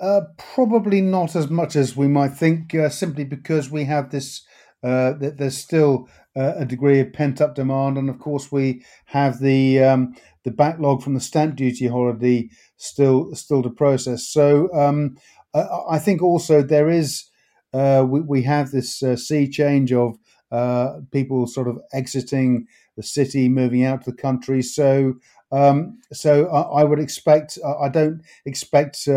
Uh, 0.01 0.21
probably 0.55 1.01
not 1.01 1.35
as 1.35 1.51
much 1.51 1.75
as 1.75 1.97
we 1.97 2.07
might 2.07 2.33
think, 2.33 2.75
uh, 2.75 2.89
simply 2.89 3.25
because 3.25 3.71
we 3.71 3.85
have 3.85 4.11
this. 4.11 4.43
Uh, 4.83 5.15
there's 5.19 5.59
still 5.59 6.09
uh, 6.37 6.55
a 6.57 6.65
degree 6.65 7.01
of 7.01 7.13
pent 7.13 7.41
up 7.41 7.55
demand, 7.55 7.99
and 7.99 8.09
of 8.09 8.19
course 8.19 8.53
we 8.53 8.85
have 9.07 9.41
the 9.41 9.83
um, 9.83 10.15
the 10.45 10.51
backlog 10.51 11.03
from 11.03 11.15
the 11.15 11.21
stamp 11.21 11.57
duty 11.57 11.89
holiday 11.89 12.49
still 12.77 13.35
still 13.35 13.63
to 13.63 13.71
process. 13.71 14.29
So 14.29 14.73
um, 14.73 15.17
I, 15.55 15.67
I, 15.91 15.99
think 15.99 16.23
also 16.23 16.63
there 16.63 16.89
is 16.89 17.25
uh, 17.73 18.07
we, 18.09 18.21
we 18.21 18.43
have 18.43 18.71
this 18.71 19.03
uh, 19.03 19.17
sea 19.17 19.49
change 19.49 19.93
of 19.93 20.17
people 21.11 21.47
sort 21.47 21.69
of 21.69 21.79
exiting 21.93 22.67
the 22.97 23.03
city, 23.03 23.49
moving 23.49 23.85
out 23.85 24.05
to 24.05 24.13
the 24.13 24.17
country. 24.17 24.63
So 24.63 25.15
um, 25.51 25.99
so 26.13 26.47
I, 26.47 26.83
I, 26.83 26.85
would 26.85 27.01
expect. 27.01 27.59
I 27.65 27.89
don't 27.89 28.23
expect 28.45 29.09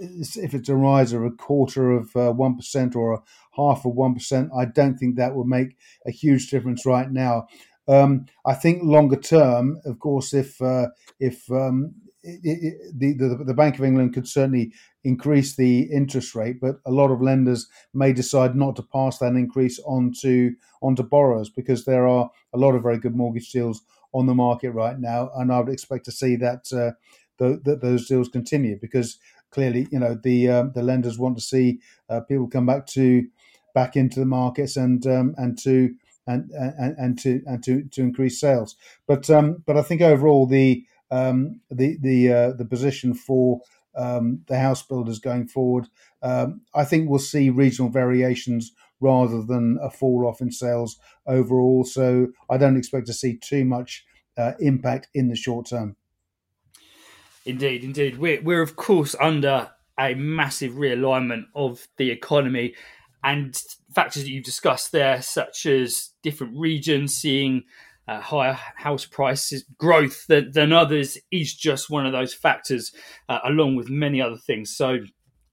if 0.00 0.54
it's 0.54 0.68
a 0.68 0.76
rise 0.76 1.12
of 1.12 1.22
a 1.24 1.30
quarter 1.30 1.90
of 1.92 2.14
uh, 2.16 2.32
one 2.32 2.58
uh, 2.58 2.88
or 2.94 3.12
a 3.14 3.22
half 3.60 3.84
of 3.84 3.94
one 3.94 4.14
percent, 4.14 4.50
I 4.56 4.64
don't 4.78 4.96
think 4.98 5.16
that 5.16 5.34
would 5.34 5.46
make 5.46 5.76
a 6.06 6.10
huge 6.10 6.50
difference 6.50 6.86
right 6.86 7.10
now. 7.10 7.46
Um, 7.88 8.26
I 8.46 8.54
think 8.54 8.82
longer 8.82 9.16
term, 9.16 9.80
of 9.84 9.98
course, 9.98 10.32
if 10.42 10.60
uh, 10.62 10.88
if 11.18 11.50
um, 11.50 11.94
it, 12.22 12.40
it, 12.44 12.74
the, 12.98 13.12
the, 13.14 13.44
the 13.44 13.54
Bank 13.54 13.78
of 13.78 13.84
England 13.84 14.14
could 14.14 14.28
certainly 14.28 14.72
increase 15.04 15.56
the 15.56 15.82
interest 15.90 16.34
rate, 16.34 16.60
but 16.60 16.76
a 16.84 16.90
lot 16.90 17.10
of 17.10 17.22
lenders 17.22 17.66
may 17.94 18.12
decide 18.12 18.54
not 18.54 18.76
to 18.76 18.82
pass 18.82 19.18
that 19.18 19.34
increase 19.34 19.80
on 19.86 20.12
to 20.20 20.54
onto 20.82 21.02
borrowers 21.02 21.50
because 21.50 21.84
there 21.84 22.06
are 22.06 22.30
a 22.52 22.58
lot 22.58 22.74
of 22.74 22.82
very 22.82 22.98
good 22.98 23.16
mortgage 23.16 23.50
deals 23.50 23.82
on 24.12 24.26
the 24.26 24.34
market 24.34 24.70
right 24.72 24.98
now, 24.98 25.30
and 25.36 25.52
I 25.52 25.60
would 25.60 25.72
expect 25.72 26.04
to 26.06 26.12
see 26.12 26.36
that 26.36 26.72
uh, 26.72 26.92
the, 27.38 27.60
the, 27.64 27.76
those 27.76 28.06
deals 28.06 28.28
continue 28.28 28.78
because 28.80 29.18
clearly, 29.50 29.88
you 29.90 29.98
know, 29.98 30.14
the 30.14 30.48
um, 30.48 30.72
the 30.74 30.82
lenders 30.82 31.18
want 31.18 31.36
to 31.36 31.42
see 31.42 31.80
uh, 32.08 32.20
people 32.20 32.48
come 32.48 32.66
back 32.66 32.86
to 32.86 33.26
back 33.74 33.96
into 33.96 34.20
the 34.20 34.26
markets 34.26 34.76
and 34.76 35.06
um, 35.06 35.34
and 35.36 35.58
to 35.62 35.94
and, 36.26 36.50
and 36.50 36.96
and 36.98 37.18
to 37.20 37.42
and 37.46 37.62
to 37.64 37.84
to 37.84 38.02
increase 38.02 38.40
sales. 38.40 38.76
But 39.06 39.28
um, 39.30 39.62
but 39.66 39.76
I 39.76 39.82
think 39.82 40.00
overall 40.00 40.46
the 40.46 40.84
um, 41.10 41.60
the 41.70 41.96
the 42.00 42.32
uh, 42.32 42.52
the 42.52 42.64
position 42.64 43.14
for 43.14 43.60
um, 43.96 44.42
the 44.46 44.58
house 44.58 44.82
builders 44.82 45.18
going 45.18 45.48
forward, 45.48 45.88
um, 46.22 46.62
I 46.74 46.84
think 46.84 47.08
we'll 47.08 47.18
see 47.18 47.50
regional 47.50 47.90
variations 47.90 48.72
rather 49.00 49.42
than 49.42 49.78
a 49.82 49.90
fall 49.90 50.26
off 50.26 50.40
in 50.40 50.52
sales 50.52 50.98
overall. 51.26 51.84
So 51.84 52.28
I 52.48 52.58
don't 52.58 52.76
expect 52.76 53.06
to 53.06 53.14
see 53.14 53.38
too 53.38 53.64
much 53.64 54.04
uh, 54.36 54.52
impact 54.60 55.08
in 55.14 55.28
the 55.28 55.36
short 55.36 55.66
term. 55.66 55.96
Indeed, 57.46 57.82
indeed. 57.82 58.18
We're, 58.18 58.42
we're 58.42 58.62
of 58.62 58.76
course 58.76 59.16
under 59.18 59.70
a 59.98 60.14
massive 60.14 60.74
realignment 60.74 61.46
of 61.54 61.88
the 61.96 62.10
economy 62.10 62.74
and 63.22 63.60
factors 63.94 64.22
that 64.22 64.30
you've 64.30 64.44
discussed 64.44 64.92
there, 64.92 65.20
such 65.22 65.66
as 65.66 66.10
different 66.22 66.56
regions 66.56 67.14
seeing 67.14 67.64
uh, 68.08 68.20
higher 68.20 68.58
house 68.76 69.04
prices 69.04 69.64
growth 69.78 70.26
than, 70.26 70.50
than, 70.52 70.72
others, 70.72 71.18
is 71.30 71.54
just 71.54 71.90
one 71.90 72.06
of 72.06 72.12
those 72.12 72.34
factors, 72.34 72.92
uh, 73.28 73.38
along 73.44 73.76
with 73.76 73.88
many 73.88 74.20
other 74.20 74.38
things. 74.38 74.74
So 74.74 74.98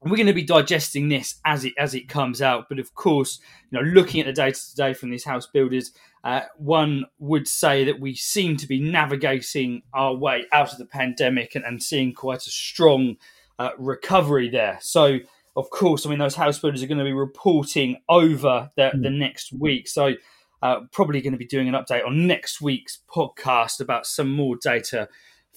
we're 0.01 0.15
going 0.15 0.27
to 0.27 0.33
be 0.33 0.43
digesting 0.43 1.09
this 1.09 1.39
as 1.45 1.65
it 1.65 1.73
as 1.77 1.93
it 1.93 2.07
comes 2.07 2.41
out. 2.41 2.69
But 2.69 2.79
of 2.79 2.93
course, 2.95 3.39
you 3.69 3.79
know, 3.79 3.87
looking 3.87 4.21
at 4.21 4.27
the 4.27 4.33
data 4.33 4.59
today 4.69 4.93
from 4.93 5.09
these 5.09 5.25
house 5.25 5.47
builders, 5.47 5.91
uh, 6.23 6.41
one 6.57 7.05
would 7.19 7.47
say 7.47 7.83
that 7.85 7.99
we 7.99 8.15
seem 8.15 8.57
to 8.57 8.67
be 8.67 8.79
navigating 8.79 9.83
our 9.93 10.13
way 10.13 10.45
out 10.51 10.71
of 10.71 10.77
the 10.77 10.85
pandemic 10.85 11.55
and, 11.55 11.65
and 11.65 11.81
seeing 11.81 12.13
quite 12.13 12.45
a 12.45 12.51
strong 12.51 13.17
uh, 13.59 13.71
recovery 13.77 14.49
there. 14.49 14.77
So, 14.81 15.19
of 15.57 15.71
course, 15.71 16.05
I 16.05 16.09
mean, 16.09 16.19
those 16.19 16.35
house 16.35 16.59
builders 16.59 16.83
are 16.83 16.87
going 16.87 16.99
to 16.99 17.03
be 17.03 17.13
reporting 17.13 17.97
over 18.07 18.69
the, 18.77 18.91
mm. 18.93 19.01
the 19.01 19.09
next 19.09 19.51
week. 19.51 19.87
So, 19.87 20.13
uh, 20.61 20.81
probably 20.91 21.19
going 21.19 21.33
to 21.33 21.39
be 21.39 21.47
doing 21.47 21.67
an 21.67 21.73
update 21.73 22.05
on 22.05 22.27
next 22.27 22.61
week's 22.61 22.99
podcast 23.09 23.79
about 23.79 24.05
some 24.05 24.31
more 24.31 24.55
data 24.55 25.09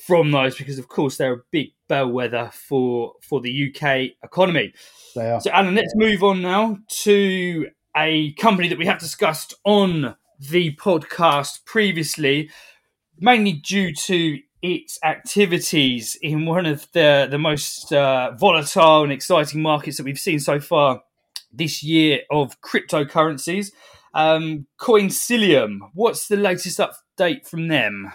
from 0.07 0.31
those 0.31 0.57
because, 0.57 0.79
of 0.79 0.89
course, 0.89 1.19
they're 1.19 1.35
a 1.35 1.43
big 1.51 1.69
bellwether 1.87 2.51
for 2.53 3.13
for 3.21 3.43
the 3.43 3.69
UK 3.69 4.13
economy. 4.25 4.73
They 5.15 5.31
are. 5.31 5.41
So, 5.41 5.51
Alan, 5.51 5.75
let's 5.75 5.93
move 5.95 6.23
on 6.23 6.41
now 6.41 6.79
to 7.03 7.69
a 7.95 8.33
company 8.35 8.69
that 8.69 8.79
we 8.79 8.87
have 8.87 8.99
discussed 8.99 9.53
on 9.65 10.17
the 10.39 10.75
podcast 10.77 11.67
previously, 11.67 12.49
mainly 13.19 13.53
due 13.53 13.95
to 13.95 14.39
its 14.63 14.99
activities 15.03 16.17
in 16.21 16.45
one 16.45 16.67
of 16.67 16.87
the 16.93 17.27
the 17.31 17.39
most 17.39 17.93
uh, 17.93 18.33
volatile 18.33 19.03
and 19.03 19.13
exciting 19.13 19.63
markets 19.63 19.97
that 19.97 20.05
we've 20.05 20.19
seen 20.19 20.41
so 20.41 20.61
far 20.61 21.03
this 21.53 21.83
year 21.83 22.21
of 22.31 22.61
cryptocurrencies. 22.61 23.73
Um, 24.13 24.67
Coinsilium, 24.81 25.79
what's 25.95 26.29
the 26.29 26.37
latest 26.37 26.81
update 26.81 27.47
from 27.47 27.69
them? 27.69 28.13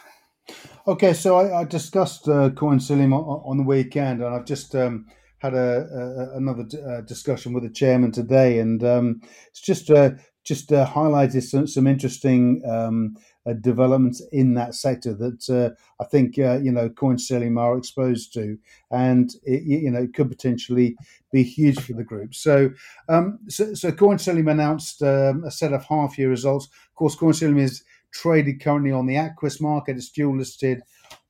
Okay, 0.88 1.14
so 1.14 1.38
I, 1.38 1.62
I 1.62 1.64
discussed 1.64 2.28
uh, 2.28 2.50
Coinsilium 2.50 3.14
on, 3.14 3.42
on, 3.46 3.58
the 3.58 3.64
weekend, 3.64 4.22
and 4.22 4.36
I've 4.36 4.46
just 4.46 4.75
um, 4.75 5.08
had 5.40 5.54
a, 5.54 5.58
a 5.58 6.38
another 6.38 6.66
uh, 6.88 7.02
discussion 7.02 7.54
with 7.54 7.64
the 7.64 7.70
chairman 7.70 8.12
today, 8.12 8.60
and 8.60 8.84
um, 8.84 9.22
it's 9.48 9.62
just 9.62 9.90
uh, 9.90 10.12
just 10.44 10.72
uh, 10.72 10.86
highlighted 10.86 11.42
some, 11.44 11.66
some 11.66 11.88
interesting 11.88 12.62
um, 12.70 13.16
uh, 13.46 13.54
developments 13.54 14.22
in 14.32 14.54
that 14.56 14.75
sector 14.75 15.14
that 15.14 15.50
uh, 15.50 15.70
I 16.02 16.06
think 16.06 16.38
uh, 16.40 16.60
you 16.60 16.72
know 16.72 16.90
Coinsilium 16.90 17.60
are 17.60 17.78
exposed 17.78 18.34
to, 18.34 18.58
and 18.92 19.32
it, 19.44 19.64
you 19.64 19.92
know 19.92 20.04
it 20.04 20.14
could 20.14 20.30
potentially 20.30 20.96
be 21.32 21.44
huge 21.44 21.80
for 21.80 21.94
the 21.94 22.04
group. 22.04 22.34
So, 22.34 22.72
um, 23.10 23.40
so, 23.48 23.74
so 23.74 23.92
Coinsilium 23.92 24.52
announced 24.52 25.02
um, 25.02 25.44
a 25.44 25.52
set 25.52 25.74
of 25.74 25.84
half 25.86 26.18
year 26.18 26.30
results. 26.30 26.66
Of 26.66 26.96
course, 26.96 27.16
Coinsilium 27.16 27.60
is 27.60 27.84
traded 28.12 28.62
currently 28.62 28.92
on 28.92 29.06
the 29.06 29.16
Aquis 29.16 29.62
market. 29.62 29.98
It's 29.98 30.10
dual 30.10 30.38
listed 30.38 30.82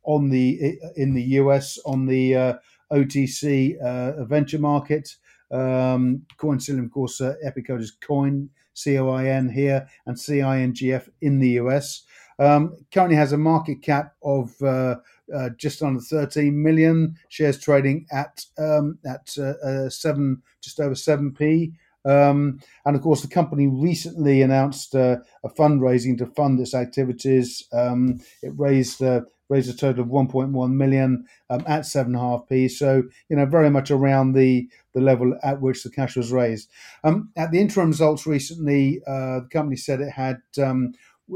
on 0.03 0.29
the 0.29 0.79
in 0.95 1.13
the 1.13 1.23
US 1.39 1.79
on 1.85 2.05
the 2.05 2.35
uh, 2.35 2.53
OTC 2.91 3.77
uh, 3.81 4.23
venture 4.25 4.59
market. 4.59 5.15
Um, 5.51 6.25
Coinsilium, 6.37 6.85
of 6.85 6.91
course, 6.91 7.21
uh, 7.21 7.35
EPIC 7.43 7.67
code 7.67 7.81
is 7.81 7.91
Coin 7.91 8.49
C 8.75 8.99
O 8.99 9.09
I 9.09 9.25
N 9.25 9.49
here, 9.49 9.87
and 10.05 10.19
C 10.19 10.41
I 10.41 10.59
N 10.59 10.73
G 10.73 10.93
F 10.93 11.09
in 11.21 11.39
the 11.39 11.49
US. 11.61 12.03
Um, 12.37 12.75
currently 12.91 13.15
has 13.15 13.31
a 13.31 13.37
market 13.37 13.81
cap 13.81 14.13
of 14.21 14.53
uh, 14.61 14.97
uh, 15.33 15.49
just 15.57 15.81
under 15.81 16.01
13 16.01 16.61
million 16.61 17.15
shares 17.29 17.59
trading 17.59 18.05
at 18.11 18.45
um, 18.57 18.99
at 19.05 19.33
uh, 19.39 19.53
uh 19.65 19.89
seven 19.89 20.41
just 20.61 20.79
over 20.79 20.95
seven 20.95 21.33
p. 21.33 21.73
Um, 22.03 22.59
and 22.85 22.95
of 22.95 23.01
course, 23.01 23.21
the 23.21 23.27
company 23.27 23.67
recently 23.67 24.43
announced 24.43 24.95
uh, 24.95 25.17
a 25.43 25.49
fundraising 25.49 26.17
to 26.19 26.27
fund 26.27 26.59
its 26.59 26.75
activities. 26.75 27.63
Um, 27.73 28.19
it 28.43 28.53
raised 28.55 29.01
uh, 29.01 29.21
raised 29.49 29.69
a 29.69 29.77
total 29.77 30.03
of 30.03 30.09
1.1 30.09 30.71
million 30.71 31.25
um, 31.49 31.63
at 31.67 31.81
7.5p. 31.81 32.71
So, 32.71 33.03
you 33.29 33.35
know, 33.35 33.45
very 33.45 33.69
much 33.69 33.91
around 33.91 34.33
the, 34.33 34.67
the 34.93 35.01
level 35.01 35.37
at 35.43 35.61
which 35.61 35.83
the 35.83 35.89
cash 35.89 36.15
was 36.15 36.31
raised. 36.31 36.69
Um, 37.03 37.29
at 37.35 37.51
the 37.51 37.59
interim 37.59 37.89
results 37.89 38.25
recently, 38.25 39.01
uh, 39.07 39.41
the 39.41 39.49
company 39.51 39.75
said 39.75 40.01
it 40.01 40.11
had 40.11 40.37
um, 40.61 40.93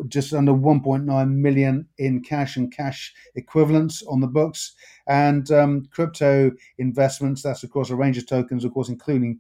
just 0.08 0.34
under 0.34 0.52
1.9 0.52 1.32
million 1.36 1.88
in 1.98 2.22
cash 2.22 2.58
and 2.58 2.72
cash 2.72 3.14
equivalents 3.36 4.04
on 4.04 4.20
the 4.22 4.28
books 4.28 4.74
and 5.08 5.50
um, 5.52 5.88
crypto 5.92 6.52
investments 6.78 7.42
that's 7.42 7.64
of 7.64 7.72
course 7.72 7.90
a 7.90 7.96
range 7.96 8.18
of 8.18 8.28
tokens 8.28 8.64
of 8.64 8.72
course 8.72 8.90
including 8.90 9.40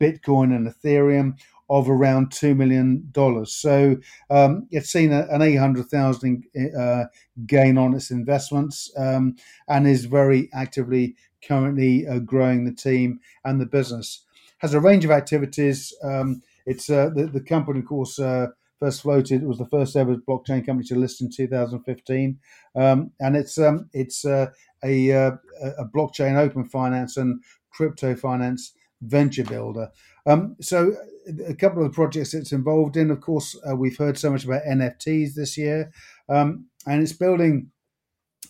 bitcoin 0.00 0.56
and 0.56 0.66
ethereum 0.66 1.34
of 1.70 1.88
around 1.88 2.30
$2 2.30 2.56
million. 2.56 3.10
So 3.46 3.96
um, 4.28 4.66
it's 4.70 4.90
seen 4.90 5.12
a, 5.12 5.26
an 5.30 5.40
800,000 5.40 6.44
uh, 6.76 7.04
gain 7.46 7.78
on 7.78 7.94
its 7.94 8.10
investments 8.10 8.92
um, 8.98 9.36
and 9.68 9.86
is 9.86 10.04
very 10.04 10.50
actively 10.52 11.16
currently 11.46 12.06
uh, 12.06 12.18
growing 12.18 12.64
the 12.64 12.74
team 12.74 13.20
and 13.44 13.60
the 13.60 13.66
business. 13.66 14.26
Has 14.58 14.74
a 14.74 14.80
range 14.80 15.04
of 15.04 15.12
activities. 15.12 15.94
Um, 16.02 16.42
it's 16.66 16.90
uh, 16.90 17.10
the, 17.14 17.26
the 17.26 17.40
company, 17.40 17.78
of 17.78 17.86
course, 17.86 18.18
uh, 18.18 18.48
first 18.80 19.02
floated. 19.02 19.42
It 19.42 19.46
was 19.46 19.58
the 19.58 19.66
first 19.66 19.94
ever 19.94 20.16
blockchain 20.16 20.66
company 20.66 20.86
to 20.88 20.96
list 20.96 21.22
in 21.22 21.30
2015, 21.30 22.38
um, 22.74 23.10
and 23.20 23.36
it's 23.36 23.58
um, 23.58 23.88
it's 23.94 24.24
uh, 24.26 24.50
a, 24.84 25.12
uh, 25.12 25.30
a 25.78 25.84
blockchain 25.86 26.36
open 26.36 26.64
finance 26.64 27.16
and 27.16 27.42
crypto 27.70 28.14
finance 28.14 28.74
venture 29.02 29.44
builder. 29.44 29.90
Um, 30.26 30.56
so 30.60 30.94
a 31.46 31.54
couple 31.54 31.84
of 31.84 31.90
the 31.90 31.94
projects 31.94 32.34
it's 32.34 32.52
involved 32.52 32.96
in, 32.96 33.10
of 33.10 33.20
course, 33.20 33.56
uh, 33.68 33.76
we've 33.76 33.96
heard 33.96 34.18
so 34.18 34.30
much 34.30 34.44
about 34.44 34.62
NFTs 34.64 35.34
this 35.34 35.56
year, 35.56 35.92
um, 36.28 36.66
and 36.86 37.02
it's 37.02 37.12
building 37.12 37.70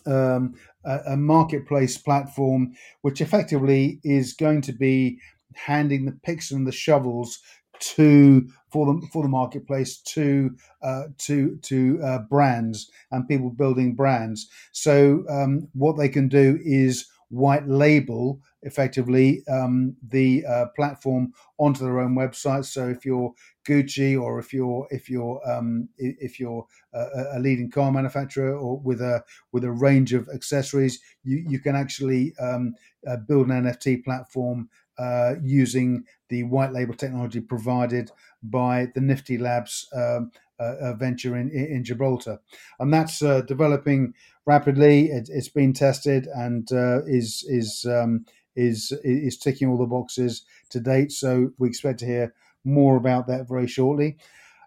um, 0.05 0.55
a, 0.85 0.99
a, 1.07 1.17
marketplace 1.17 1.97
platform 1.97 2.73
which 3.01 3.21
effectively 3.21 3.99
is 4.03 4.33
going 4.33 4.61
to 4.61 4.71
be 4.71 5.19
handing 5.53 6.05
the 6.05 6.17
picks 6.23 6.49
and 6.49 6.65
the 6.65 6.71
shovels 6.71 7.39
to 7.79 8.47
for 8.71 8.85
the 8.85 9.07
for 9.11 9.23
the 9.23 9.29
marketplace 9.29 9.97
to 10.01 10.55
uh, 10.83 11.03
to 11.17 11.57
to 11.57 11.99
uh, 12.03 12.19
brands 12.19 12.89
and 13.11 13.27
people 13.27 13.49
building 13.49 13.95
brands. 13.95 14.49
So 14.71 15.23
um, 15.29 15.67
what 15.73 15.97
they 15.97 16.09
can 16.09 16.27
do 16.27 16.59
is 16.63 17.07
white 17.31 17.67
label 17.67 18.39
effectively 18.63 19.41
um, 19.47 19.95
the 20.07 20.45
uh, 20.45 20.65
platform 20.75 21.33
onto 21.57 21.83
their 21.83 21.99
own 21.99 22.15
website. 22.15 22.65
So 22.65 22.87
if 22.89 23.05
you're 23.05 23.33
Gucci 23.67 24.19
or 24.19 24.39
if 24.39 24.53
you're 24.53 24.87
if 24.91 25.09
you're 25.09 25.41
um, 25.49 25.89
if 25.97 26.39
you're 26.39 26.65
a, 26.93 27.37
a, 27.37 27.39
leading 27.39 27.69
car 27.71 27.91
manufacturer 27.91 28.55
or 28.55 28.79
with 28.79 29.01
a 29.01 29.23
with 29.51 29.63
a 29.63 29.71
range 29.71 30.13
of 30.13 30.27
accessories, 30.33 30.99
you 31.23 31.43
you 31.47 31.59
can 31.59 31.75
actually 31.75 32.33
um, 32.39 32.75
uh, 33.07 33.17
build 33.17 33.47
an 33.47 33.63
NFT 33.63 34.03
platform 34.03 34.69
uh, 34.97 35.35
using 35.41 36.03
the 36.29 36.43
white 36.43 36.73
label 36.73 36.93
technology 36.93 37.39
provided 37.39 38.11
by 38.43 38.87
the 38.93 39.01
Nifty 39.01 39.37
Labs 39.37 39.87
um, 39.95 40.31
uh, 40.59 40.93
venture 40.93 41.37
in, 41.37 41.49
in 41.51 41.83
Gibraltar, 41.83 42.39
and 42.79 42.93
that's 42.93 43.21
uh, 43.21 43.41
developing 43.41 44.13
rapidly. 44.45 45.07
It, 45.07 45.29
has 45.33 45.49
been 45.49 45.73
tested 45.73 46.27
and 46.27 46.71
uh, 46.71 47.03
is 47.05 47.45
is 47.47 47.85
um, 47.89 48.25
is 48.55 48.91
is 49.03 49.37
ticking 49.37 49.67
all 49.67 49.77
the 49.77 49.85
boxes 49.85 50.43
to 50.69 50.79
date. 50.79 51.11
So 51.11 51.51
we 51.57 51.67
expect 51.67 51.99
to 51.99 52.05
hear 52.05 52.33
more 52.63 52.97
about 52.97 53.27
that 53.27 53.47
very 53.47 53.67
shortly. 53.67 54.17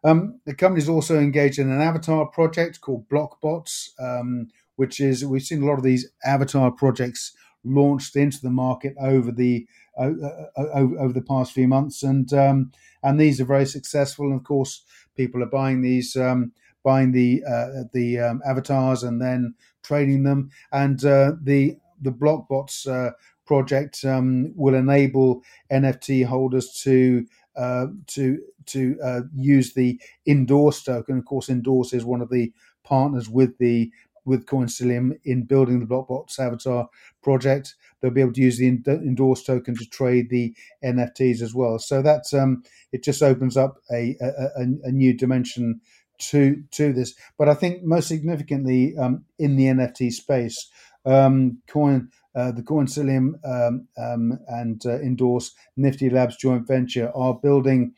Um, 0.04 0.40
the 0.44 0.54
company 0.54 0.82
is 0.82 0.88
also 0.88 1.18
engaged 1.18 1.58
in 1.58 1.70
an 1.70 1.80
avatar 1.80 2.26
project 2.26 2.80
called 2.80 3.08
Blockbots, 3.08 3.88
um, 3.98 4.48
which 4.76 5.00
is 5.00 5.24
we've 5.24 5.42
seen 5.42 5.62
a 5.62 5.66
lot 5.66 5.78
of 5.78 5.84
these 5.84 6.10
avatar 6.24 6.70
projects 6.70 7.32
launched 7.64 8.14
into 8.14 8.40
the 8.42 8.50
market 8.50 8.94
over 9.00 9.32
the 9.32 9.66
uh, 9.98 10.10
over, 10.56 10.98
over, 10.98 11.12
the 11.12 11.22
past 11.22 11.52
few 11.52 11.68
months, 11.68 12.02
and 12.02 12.32
um, 12.34 12.72
and 13.02 13.18
these 13.18 13.40
are 13.40 13.46
very 13.46 13.64
successful. 13.64 14.26
And 14.26 14.34
of 14.34 14.44
course, 14.44 14.84
people 15.16 15.42
are 15.42 15.46
buying 15.46 15.82
these, 15.82 16.16
um, 16.16 16.52
buying 16.84 17.12
the 17.12 17.42
uh, 17.44 17.84
the 17.92 18.20
um, 18.20 18.42
avatars, 18.46 19.02
and 19.02 19.20
then 19.20 19.54
trading 19.82 20.22
them. 20.22 20.50
And 20.70 21.04
uh, 21.04 21.32
the 21.42 21.76
the 22.00 22.12
Blockbots 22.12 22.86
uh, 22.86 23.12
project 23.46 24.04
um, 24.04 24.52
will 24.54 24.74
enable 24.74 25.42
NFT 25.72 26.24
holders 26.26 26.72
to 26.84 27.26
uh, 27.56 27.86
to 28.08 28.38
to 28.66 29.26
use 29.34 29.74
the 29.74 30.00
Indorse 30.26 30.84
token. 30.84 31.18
Of 31.18 31.24
course, 31.24 31.48
Indorse 31.48 31.92
is 31.92 32.04
one 32.04 32.20
of 32.20 32.30
the 32.30 32.52
partners 32.84 33.28
with 33.28 33.58
the 33.58 33.90
with 34.24 34.46
Coinsilium 34.46 35.18
in 35.24 35.44
building 35.44 35.80
the 35.80 35.86
Blockbots 35.86 36.38
avatar 36.38 36.88
project. 37.22 37.74
They'll 38.00 38.10
be 38.10 38.20
able 38.20 38.32
to 38.34 38.40
use 38.40 38.58
the 38.58 38.68
Indorse 38.68 39.44
token 39.44 39.76
to 39.76 39.86
trade 39.88 40.30
the 40.30 40.54
NFTs 40.84 41.42
as 41.42 41.54
well. 41.54 41.78
So 41.78 42.02
that's 42.02 42.32
um, 42.34 42.62
it. 42.92 43.02
Just 43.02 43.22
opens 43.22 43.56
up 43.56 43.78
a, 43.90 44.16
a, 44.20 44.62
a 44.84 44.92
new 44.92 45.14
dimension 45.14 45.80
to 46.18 46.62
to 46.72 46.92
this. 46.92 47.14
But 47.38 47.48
I 47.48 47.54
think 47.54 47.82
most 47.82 48.08
significantly 48.08 48.96
um, 48.96 49.24
in 49.38 49.56
the 49.56 49.66
NFT 49.66 50.12
space, 50.12 50.68
um, 51.04 51.58
Coin. 51.68 52.10
Uh, 52.36 52.50
the 52.50 52.62
Coinsilium 52.62 53.34
um, 53.44 53.86
um, 53.96 54.40
and 54.48 54.84
uh, 54.86 54.98
Indorse 55.00 55.52
Nifty 55.76 56.10
Labs 56.10 56.36
joint 56.36 56.66
venture 56.66 57.12
are 57.14 57.32
building 57.32 57.94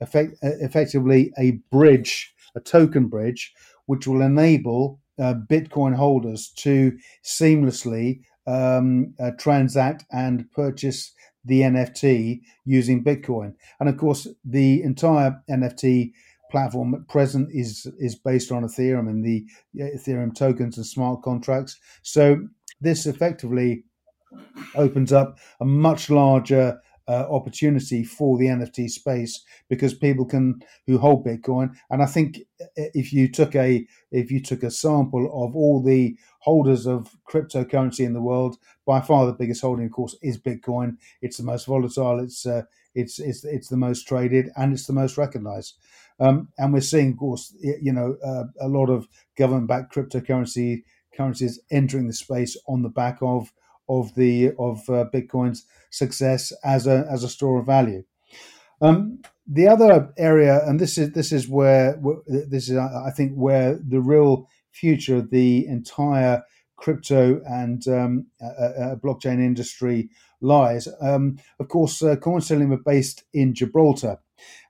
effect- 0.00 0.36
effectively 0.42 1.32
a 1.36 1.58
bridge, 1.72 2.32
a 2.54 2.60
token 2.60 3.08
bridge, 3.08 3.52
which 3.86 4.06
will 4.06 4.22
enable 4.22 5.00
uh, 5.18 5.34
Bitcoin 5.34 5.94
holders 5.94 6.50
to 6.56 6.96
seamlessly 7.24 8.20
um, 8.46 9.14
uh, 9.20 9.32
transact 9.38 10.04
and 10.10 10.50
purchase 10.52 11.12
the 11.44 11.60
NFT 11.60 12.40
using 12.64 13.02
Bitcoin. 13.02 13.54
And 13.78 13.88
of 13.88 13.96
course, 13.96 14.28
the 14.44 14.82
entire 14.82 15.42
NFT 15.50 16.12
platform 16.50 16.94
at 16.94 17.08
present 17.08 17.48
is 17.52 17.86
is 17.98 18.14
based 18.14 18.52
on 18.52 18.64
Ethereum 18.64 19.08
and 19.08 19.24
the 19.24 19.46
Ethereum 19.76 20.34
tokens 20.34 20.76
and 20.76 20.86
smart 20.86 21.22
contracts. 21.22 21.78
So 22.02 22.48
this 22.80 23.06
effectively 23.06 23.84
opens 24.74 25.12
up 25.12 25.38
a 25.60 25.64
much 25.64 26.10
larger 26.10 26.80
uh, 27.08 27.26
opportunity 27.28 28.04
for 28.04 28.38
the 28.38 28.46
NFT 28.46 28.88
space 28.88 29.42
because 29.68 29.94
people 29.94 30.24
can 30.24 30.62
who 30.86 30.96
hold 30.96 31.26
Bitcoin. 31.26 31.74
And 31.90 32.02
I 32.02 32.06
think 32.06 32.38
if 32.76 33.12
you 33.12 33.28
took 33.28 33.56
a 33.56 33.84
if 34.12 34.30
you 34.30 34.40
took 34.40 34.62
a 34.62 34.70
sample 34.70 35.26
of 35.26 35.56
all 35.56 35.82
the 35.82 36.16
holders 36.38 36.86
of 36.86 37.16
cryptocurrency 37.28 38.06
in 38.06 38.12
the 38.12 38.22
world, 38.22 38.58
by 38.86 39.00
far 39.00 39.26
the 39.26 39.32
biggest 39.32 39.62
holding, 39.62 39.86
of 39.86 39.92
course, 39.92 40.16
is 40.22 40.38
Bitcoin. 40.38 40.98
It's 41.20 41.38
the 41.38 41.42
most 41.42 41.66
volatile. 41.66 42.20
It's 42.20 42.46
uh, 42.46 42.62
it's 42.94 43.18
it's 43.18 43.44
it's 43.44 43.68
the 43.68 43.76
most 43.76 44.06
traded 44.06 44.50
and 44.56 44.72
it's 44.72 44.86
the 44.86 44.92
most 44.92 45.18
recognized. 45.18 45.78
Um, 46.20 46.48
and 46.58 46.72
we're 46.72 46.80
seeing, 46.80 47.12
of 47.12 47.18
course, 47.18 47.54
you 47.60 47.92
know, 47.92 48.16
uh, 48.24 48.44
a 48.60 48.68
lot 48.68 48.90
of 48.90 49.08
government-backed 49.36 49.94
cryptocurrency 49.94 50.82
currencies 51.16 51.60
entering 51.70 52.06
the 52.06 52.12
space 52.12 52.56
on 52.68 52.82
the 52.82 52.88
back 52.88 53.18
of 53.22 53.52
of 53.88 54.14
the 54.14 54.52
of 54.58 54.88
uh, 54.88 55.04
Bitcoin's 55.12 55.66
success 55.90 56.52
as 56.62 56.86
a 56.86 57.06
as 57.10 57.24
a 57.24 57.28
store 57.28 57.58
of 57.58 57.66
value. 57.66 58.04
Um, 58.80 59.20
the 59.46 59.66
other 59.66 60.12
area, 60.16 60.64
and 60.66 60.78
this 60.78 60.96
is 60.96 61.12
this 61.12 61.32
is 61.32 61.48
where 61.48 62.00
this 62.26 62.68
is 62.68 62.78
I 62.78 63.10
think 63.10 63.32
where 63.34 63.78
the 63.86 64.00
real 64.00 64.48
future 64.70 65.16
of 65.16 65.30
the 65.30 65.66
entire 65.66 66.44
crypto 66.76 67.42
and 67.44 67.86
um, 67.88 68.26
uh, 68.42 68.94
blockchain 69.02 69.38
industry 69.38 70.08
lies. 70.40 70.88
Um, 71.00 71.38
of 71.58 71.68
course, 71.68 72.02
uh, 72.02 72.16
Coinsilium 72.16 72.72
are 72.72 72.82
based 72.82 73.24
in 73.34 73.54
Gibraltar, 73.54 74.18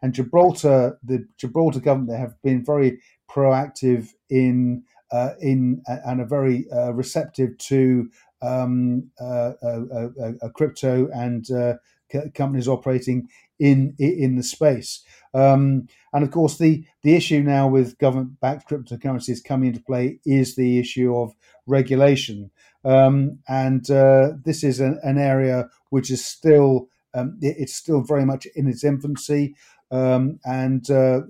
and 0.03 0.15
Gibraltar, 0.15 0.99
the 1.03 1.27
Gibraltar 1.39 1.81
government, 1.81 2.11
they 2.11 2.19
have 2.19 2.41
been 2.43 2.65
very 2.65 3.01
proactive 3.29 4.11
in 4.29 4.85
uh, 5.13 5.31
in 5.41 5.83
and 5.87 6.21
are 6.21 6.27
very 6.27 6.67
uh, 6.71 6.93
receptive 6.93 7.59
to 7.59 8.09
um, 8.43 9.11
uh, 9.21 9.53
a, 9.63 10.51
crypto 10.51 11.09
and 11.13 11.51
uh, 11.51 11.75
c- 12.11 12.31
companies 12.35 12.69
operating 12.69 13.29
in 13.59 13.95
in 13.99 14.37
the 14.37 14.43
space. 14.43 15.03
Um, 15.35 15.89
and 16.13 16.25
of 16.25 16.31
course, 16.31 16.59
the 16.59 16.85
the 17.03 17.15
issue 17.15 17.43
now 17.43 17.69
with 17.69 17.99
government-backed 17.99 18.69
cryptocurrencies 18.69 19.45
coming 19.45 19.69
into 19.69 19.83
play 19.83 20.21
is 20.25 20.57
the 20.57 20.79
issue 20.79 21.17
of 21.17 21.35
regulation. 21.67 22.51
Um, 22.85 23.41
and 23.47 23.89
uh, 23.91 24.33
this 24.43 24.65
is 24.65 24.81
an, 24.81 24.99
an, 25.03 25.19
area 25.19 25.69
which 25.91 26.11
is 26.11 26.25
still 26.25 26.89
um, 27.15 27.39
it, 27.41 27.57
it's 27.59 27.75
still 27.75 28.03
very 28.03 28.25
much 28.25 28.47
in 28.55 28.69
its 28.69 28.85
infancy, 28.85 29.55
um, 29.91 30.39
and 30.45 30.91
uh, 30.91 31.21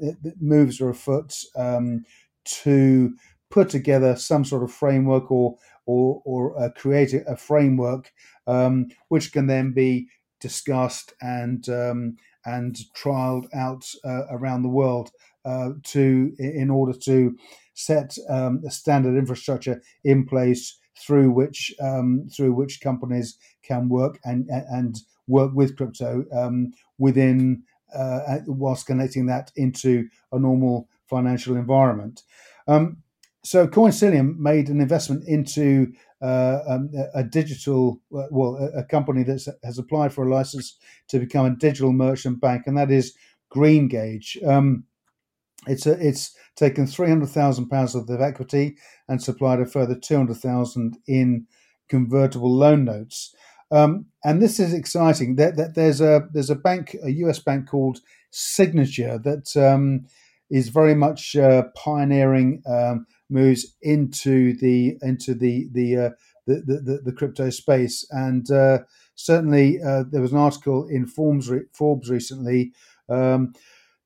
moves 0.40 0.80
are 0.80 0.90
afoot 0.90 1.34
um, 1.56 2.04
to 2.44 3.14
put 3.50 3.68
together 3.68 4.16
some 4.16 4.44
sort 4.44 4.62
of 4.62 4.72
framework 4.72 5.30
or 5.30 5.56
or, 5.86 6.22
or 6.24 6.62
uh, 6.62 6.68
create 6.76 7.14
a 7.26 7.36
framework 7.36 8.12
um, 8.46 8.86
which 9.08 9.32
can 9.32 9.46
then 9.46 9.72
be 9.72 10.08
discussed 10.40 11.12
and 11.20 11.68
um, 11.68 12.16
and 12.44 12.76
trialed 12.96 13.46
out 13.54 13.84
uh, 14.04 14.22
around 14.30 14.62
the 14.62 14.68
world 14.68 15.10
uh, 15.44 15.70
to 15.84 16.32
in 16.38 16.70
order 16.70 16.96
to 16.98 17.36
set 17.74 18.16
um, 18.28 18.62
a 18.66 18.70
standard 18.70 19.16
infrastructure 19.16 19.82
in 20.04 20.26
place 20.26 20.78
through 20.98 21.30
which 21.30 21.74
um, 21.80 22.28
through 22.34 22.52
which 22.52 22.80
companies 22.80 23.36
can 23.62 23.88
work 23.88 24.18
and 24.24 24.48
and 24.48 25.00
work 25.30 25.52
with 25.54 25.76
crypto 25.76 26.24
um, 26.32 26.72
within 26.98 27.62
uh, 27.94 28.38
whilst 28.46 28.86
connecting 28.86 29.26
that 29.26 29.50
into 29.56 30.08
a 30.32 30.38
normal 30.38 30.88
financial 31.08 31.56
environment. 31.56 32.22
Um, 32.68 32.98
so 33.42 33.66
Coinsilium 33.66 34.36
made 34.36 34.68
an 34.68 34.80
investment 34.80 35.26
into 35.26 35.92
uh, 36.20 36.58
um, 36.68 36.90
a, 37.14 37.24
digital, 37.24 38.00
uh, 38.14 38.26
well, 38.30 38.70
a, 38.76 38.84
company 38.84 39.22
that 39.22 39.56
has 39.64 39.78
applied 39.78 40.12
for 40.12 40.26
a 40.26 40.34
license 40.34 40.76
to 41.08 41.18
become 41.18 41.46
a 41.46 41.56
digital 41.56 41.92
merchant 41.92 42.40
bank, 42.40 42.64
and 42.66 42.76
that 42.76 42.90
is 42.90 43.14
Greengage. 43.50 44.46
Um, 44.46 44.84
it's 45.66 45.86
a, 45.86 45.92
it's 45.92 46.36
taken 46.56 46.86
three 46.86 47.08
hundred 47.08 47.30
thousand 47.30 47.68
pounds 47.68 47.94
of 47.94 48.08
equity 48.10 48.76
and 49.08 49.22
supplied 49.22 49.60
a 49.60 49.66
further 49.66 49.94
two 49.94 50.16
hundred 50.16 50.36
thousand 50.36 50.98
in 51.06 51.46
convertible 51.88 52.54
loan 52.54 52.84
notes. 52.84 53.34
Um, 53.70 54.06
and 54.24 54.42
this 54.42 54.58
is 54.60 54.74
exciting. 54.74 55.36
That, 55.36 55.56
there, 55.56 55.72
there's 55.74 56.00
a 56.00 56.28
there's 56.32 56.50
a 56.50 56.56
bank, 56.56 56.96
a 57.02 57.10
US 57.10 57.38
bank 57.38 57.68
called 57.68 58.00
Signature 58.30 59.18
that 59.18 59.56
um, 59.56 60.06
is 60.50 60.68
very 60.68 60.94
much 60.94 61.36
uh, 61.36 61.64
pioneering 61.76 62.62
um, 62.66 63.06
moves 63.28 63.76
into 63.82 64.56
the 64.58 64.96
into 65.02 65.34
the 65.34 65.68
the 65.72 65.96
uh, 65.96 66.10
the, 66.46 66.80
the, 66.82 67.00
the, 67.04 67.12
crypto 67.12 67.50
space. 67.50 68.04
And 68.10 68.50
uh, 68.50 68.80
certainly, 69.14 69.78
uh, 69.80 70.04
there 70.10 70.22
was 70.22 70.32
an 70.32 70.38
article 70.38 70.88
in 70.88 71.06
Forbes, 71.06 71.50
Forbes 71.72 72.10
recently. 72.10 72.72
Um, 73.08 73.52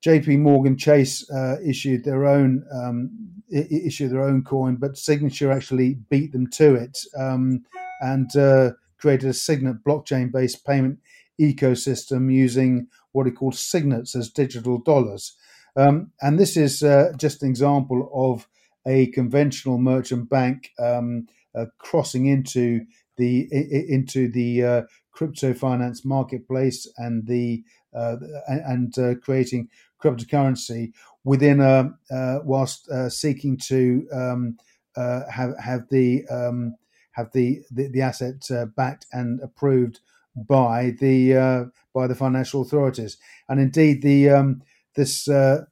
JP 0.05 0.39
Morgan 0.39 0.77
Chase 0.77 1.27
uh, 1.31 1.55
issued 1.65 2.03
their 2.03 2.25
own 2.25 2.63
um, 2.71 3.09
issued 3.49 4.11
their 4.11 4.23
own 4.23 4.43
coin, 4.43 4.75
but 4.75 4.97
Signature 4.97 5.51
actually 5.51 5.95
beat 6.09 6.31
them 6.31 6.47
to 6.51 6.75
it 6.75 6.99
um, 7.17 7.63
and 8.01 8.35
uh, 8.35 8.71
created 8.97 9.29
a 9.29 9.33
Signet 9.33 9.83
blockchain 9.83 10.31
based 10.31 10.65
payment 10.65 10.99
ecosystem 11.39 12.33
using 12.33 12.87
what 13.11 13.25
he 13.25 13.31
called 13.31 13.55
signets 13.55 14.15
as 14.15 14.29
digital 14.29 14.77
dollars. 14.77 15.35
Um, 15.75 16.11
and 16.21 16.39
this 16.39 16.55
is 16.55 16.83
uh, 16.83 17.11
just 17.17 17.43
an 17.43 17.49
example 17.49 18.09
of 18.13 18.47
a 18.87 19.07
conventional 19.07 19.77
merchant 19.77 20.29
bank 20.29 20.71
um, 20.79 21.27
uh, 21.55 21.65
crossing 21.79 22.27
into 22.27 22.85
the 23.17 23.47
into 23.89 24.29
the 24.29 24.63
uh, 24.63 24.81
crypto 25.11 25.53
finance 25.53 26.05
marketplace 26.05 26.87
and 26.97 27.25
the 27.27 27.63
uh, 27.95 28.17
and 28.47 28.97
uh, 28.97 29.15
creating 29.21 29.69
cryptocurrency 30.03 30.91
within 31.23 31.61
a 31.61 31.91
uh, 32.11 32.39
whilst 32.43 32.89
seeking 33.09 33.57
to 33.57 34.05
um, 34.13 34.57
have 34.95 35.57
have 35.59 35.87
the 35.89 36.25
um, 36.27 36.75
have 37.15 37.31
the 37.33 37.61
the, 37.71 37.87
the 37.87 38.01
asset 38.01 38.47
backed 38.75 39.05
and 39.11 39.39
approved 39.41 39.99
by 40.35 40.93
the 40.99 41.71
by 41.93 42.07
the 42.07 42.15
financial 42.15 42.61
authorities 42.61 43.17
and 43.49 43.59
indeed 43.59 44.01
the 44.01 44.29
um, 44.29 44.61
this 44.95 45.27
uh, 45.27 45.65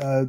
uh, 0.00 0.24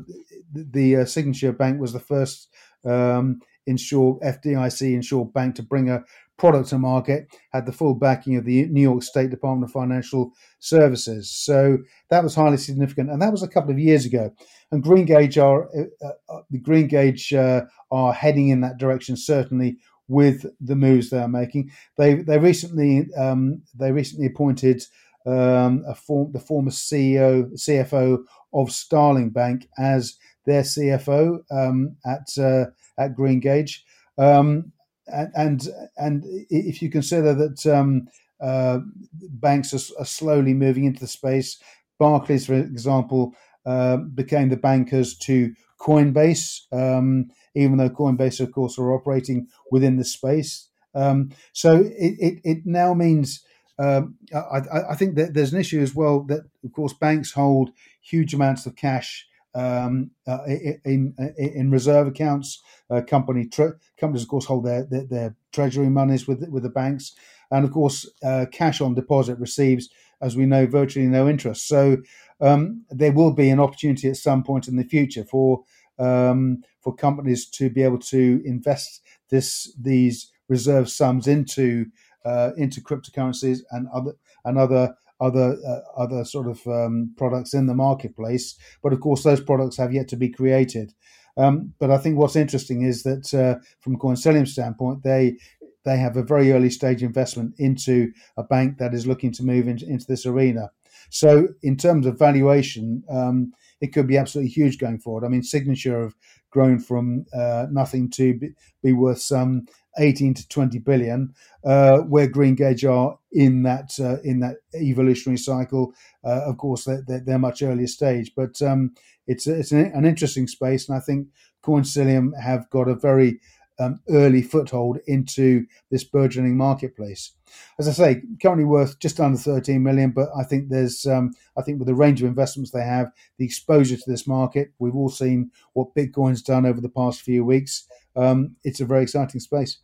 the 0.54 0.98
uh, 0.98 1.06
signature 1.06 1.52
bank 1.52 1.80
was 1.82 1.94
the 1.94 2.00
first 2.00 2.48
um, 2.86 3.42
FDIC 3.68 4.94
insured 4.94 5.34
bank 5.34 5.56
to 5.56 5.64
bring 5.64 5.90
a 5.90 6.04
product 6.38 6.70
to 6.70 6.80
market, 6.80 7.28
had 7.52 7.66
the 7.66 7.72
full 7.72 7.94
backing 7.94 8.38
of 8.38 8.46
the 8.46 8.66
New 8.68 8.82
York 8.82 9.04
State 9.04 9.30
Department 9.30 9.70
of 9.70 9.74
Financial 9.74 10.32
Services. 10.60 11.30
So 11.30 11.80
that 12.10 12.24
was 12.24 12.34
highly 12.34 12.58
significant, 12.58 13.12
and 13.12 13.22
that 13.22 13.32
was 13.32 13.44
a 13.44 13.48
couple 13.48 13.72
of 13.72 13.80
years 13.80 14.06
ago. 14.06 14.32
And 14.72 14.84
Greengage 14.84 15.42
are 15.42 15.70
uh, 15.78 16.08
uh, 16.30 16.42
the 16.50 16.60
Greengage 16.60 17.38
uh, 17.38 17.66
are 17.92 18.14
heading 18.14 18.50
in 18.50 18.62
that 18.62 18.78
direction 18.78 19.18
certainly 19.18 19.78
with 20.10 20.46
the 20.60 20.76
moves 20.76 21.10
they 21.10 21.20
are 21.20 21.30
making. 21.30 21.72
They 21.98 22.16
they 22.16 22.38
recently 22.38 23.08
um, 23.16 23.62
they 23.74 23.94
recently 23.94 24.26
appointed 24.26 24.84
um, 25.26 25.86
form, 25.96 26.32
the 26.34 26.40
former 26.40 26.72
CEO, 26.72 27.54
CFO 27.54 28.24
of 28.54 28.72
Starling 28.72 29.30
Bank 29.30 29.70
as 29.78 30.18
their 30.46 30.64
CFO 30.64 31.40
um, 31.52 31.96
at 32.06 32.28
uh, 32.38 32.66
at 32.98 33.16
Greengage. 33.16 33.80
Um, 34.18 34.74
and 35.08 35.68
and 35.98 36.24
if 36.50 36.82
you 36.82 36.90
consider 36.90 37.34
that 37.34 37.66
um, 37.66 38.08
uh, 38.42 38.80
banks 39.14 39.74
are, 39.74 40.02
are, 40.02 40.06
slowly 40.06 40.54
moving 40.54 40.86
into 40.86 41.00
the 41.00 41.08
space, 41.08 41.62
Barclays, 42.00 42.46
for 42.46 42.54
example, 42.54 43.34
uh, 43.66 43.98
became 43.98 44.50
the 44.50 44.58
bankers 44.58 45.18
to 45.18 45.54
Coinbase, 45.80 46.62
um, 46.72 47.30
even 47.56 47.78
though 47.78 47.90
Coinbase, 47.90 48.40
of 48.40 48.52
course, 48.52 48.78
are 48.78 48.94
operating 48.94 49.48
within 49.72 49.98
the 49.98 50.06
space. 50.06 50.70
Um, 50.96 51.32
so 51.54 51.82
it, 51.82 52.16
it, 52.20 52.42
it 52.44 52.58
now 52.66 52.94
means 52.94 53.44
um, 53.80 54.16
I, 54.34 54.62
I, 54.92 54.96
think 54.96 55.16
that 55.16 55.34
there's 55.34 55.54
an 55.54 55.60
issue 55.60 55.80
as 55.80 55.96
well 55.96 56.22
that, 56.24 56.42
of 56.66 56.74
course, 56.74 56.92
banks 56.92 57.32
hold 57.32 57.70
huge 58.02 58.34
amounts 58.34 58.66
of 58.66 58.76
cash 58.76 59.26
um, 59.56 60.12
uh, 60.28 60.40
in, 60.84 61.16
in, 61.38 61.72
reserve 61.72 62.08
accounts. 62.08 62.62
Uh, 62.90 63.02
company 63.02 63.48
tre- 63.48 63.72
companies, 63.98 64.24
of 64.24 64.28
course, 64.28 64.46
hold 64.46 64.66
their, 64.66 64.86
their, 64.86 65.06
their 65.06 65.36
treasury 65.54 65.90
monies 65.90 66.28
with 66.28 66.46
with 66.50 66.64
the 66.64 66.70
banks, 66.70 67.16
and 67.52 67.64
of 67.64 67.72
course, 67.72 68.10
uh, 68.22 68.46
cash 68.52 68.82
on 68.82 68.96
deposit 68.96 69.40
receives, 69.40 69.90
as 70.22 70.36
we 70.36 70.46
know, 70.46 70.66
virtually 70.66 71.08
no 71.08 71.30
interest. 71.30 71.68
So 71.68 71.98
um, 72.42 72.84
there 72.90 73.14
will 73.14 73.32
be 73.32 73.50
an 73.50 73.60
opportunity 73.60 74.10
at 74.10 74.18
some 74.18 74.44
point 74.44 74.68
in 74.68 74.76
the 74.76 74.84
future 74.84 75.24
for 75.24 75.64
um, 76.00 76.64
for 76.82 76.96
companies 76.96 77.48
to 77.50 77.70
be 77.70 77.84
able 77.84 78.00
to 78.00 78.42
invest 78.46 79.02
this 79.30 79.74
these 79.80 80.32
reserve 80.48 80.90
sums 80.90 81.28
into 81.28 81.86
uh, 82.26 82.52
into 82.58 82.82
cryptocurrencies 82.82 83.60
and 83.72 83.88
other 83.94 84.14
and 84.46 84.58
other 84.58 84.96
other 85.22 85.58
uh, 85.68 85.80
other 85.98 86.26
sort 86.26 86.48
of 86.48 86.66
um, 86.68 87.14
products 87.18 87.54
in 87.54 87.68
the 87.68 87.76
marketplace. 87.76 88.56
But 88.82 88.94
of 88.94 89.00
course, 89.00 89.24
those 89.24 89.42
products 89.42 89.78
have 89.78 89.94
yet 89.94 90.08
to 90.10 90.18
be 90.18 90.30
created. 90.30 90.94
Um, 91.38 91.74
but 91.80 91.92
I 91.92 91.98
think 91.98 92.18
what's 92.18 92.36
interesting 92.36 92.84
is 92.84 93.04
that 93.04 93.34
uh, 93.34 93.64
from 93.80 93.98
Coinsilium's 93.98 94.52
standpoint, 94.52 95.04
they 95.04 95.38
they 95.86 95.98
have 95.98 96.18
a 96.18 96.24
very 96.24 96.52
early 96.52 96.70
stage 96.70 97.02
investment 97.04 97.54
into 97.58 98.12
a 98.38 98.44
bank 98.44 98.78
that 98.78 98.94
is 98.94 99.08
looking 99.08 99.32
to 99.34 99.44
move 99.44 99.68
into, 99.68 99.86
into 99.86 100.06
this 100.06 100.26
arena. 100.26 100.72
So 101.10 101.48
in 101.64 101.78
terms 101.78 102.06
of 102.06 102.20
valuation, 102.20 103.04
um, 103.10 103.54
it 103.82 103.94
could 103.94 104.08
be 104.08 104.18
absolutely 104.18 104.52
huge 104.52 104.78
going 104.78 105.00
forward. 105.00 105.26
I 105.26 105.30
mean, 105.30 105.44
Signature 105.44 106.04
have 106.04 106.16
grown 106.52 106.80
from 106.80 107.26
uh, 107.34 107.68
nothing 107.72 108.10
to 108.12 108.40
be, 108.82 108.94
worth 108.94 109.22
some 109.22 109.68
18 109.98 110.34
to 110.36 110.48
20 110.48 110.80
billion, 110.80 111.34
uh, 111.64 112.00
where 112.00 112.28
Greengage 112.28 112.90
are 112.90 113.18
in 113.32 113.64
that 113.64 113.92
uh, 114.00 114.18
in 114.24 114.40
that 114.40 114.58
evolutionary 114.76 115.38
cycle. 115.38 115.94
Uh, 116.24 116.42
of 116.46 116.58
course, 116.58 116.86
they're, 116.86 117.22
they're, 117.26 117.40
much 117.40 117.62
earlier 117.62 117.88
stage, 117.88 118.34
but 118.36 118.62
um, 118.62 118.94
it's 119.28 119.48
it's 119.48 119.72
an, 119.72 119.92
an, 119.94 120.06
interesting 120.06 120.48
space, 120.48 120.90
and 120.90 120.98
I 120.98 121.02
think 121.02 121.28
Coinsilium 121.64 122.32
have 122.42 122.70
got 122.70 122.88
a 122.88 122.96
very 122.96 123.40
um, 123.80 124.00
early 124.10 124.42
foothold 124.42 125.00
into 125.08 125.66
this 125.90 126.04
burgeoning 126.04 126.58
marketplace. 126.58 127.32
As 127.80 127.88
I 127.88 127.92
say, 127.92 128.22
currently 128.42 128.66
worth 128.66 129.00
just 129.00 129.20
under 129.20 129.38
13 129.38 129.82
million, 129.82 130.12
but 130.12 130.30
I 130.38 130.44
think 130.44 130.70
there's, 130.70 131.06
um, 131.06 131.34
I 131.58 131.62
think 131.62 131.80
with 131.80 131.88
the 131.88 131.96
range 131.96 132.22
of 132.22 132.28
investments 132.28 132.72
they 132.72 132.84
have, 132.84 133.12
the 133.38 133.46
exposure 133.46 133.98
to 133.98 134.04
this 134.10 134.28
market, 134.28 134.72
we've 134.80 134.96
all 134.96 135.10
seen 135.10 135.52
what 135.74 135.96
Bitcoin's 135.96 136.42
done 136.42 136.66
over 136.66 136.82
the 136.82 136.90
past 136.90 137.22
few 137.22 137.44
weeks. 137.44 137.88
Um, 138.16 138.56
it's 138.64 138.82
a 138.82 138.86
very 138.86 139.04
exciting 139.04 139.40
space. 139.40 139.78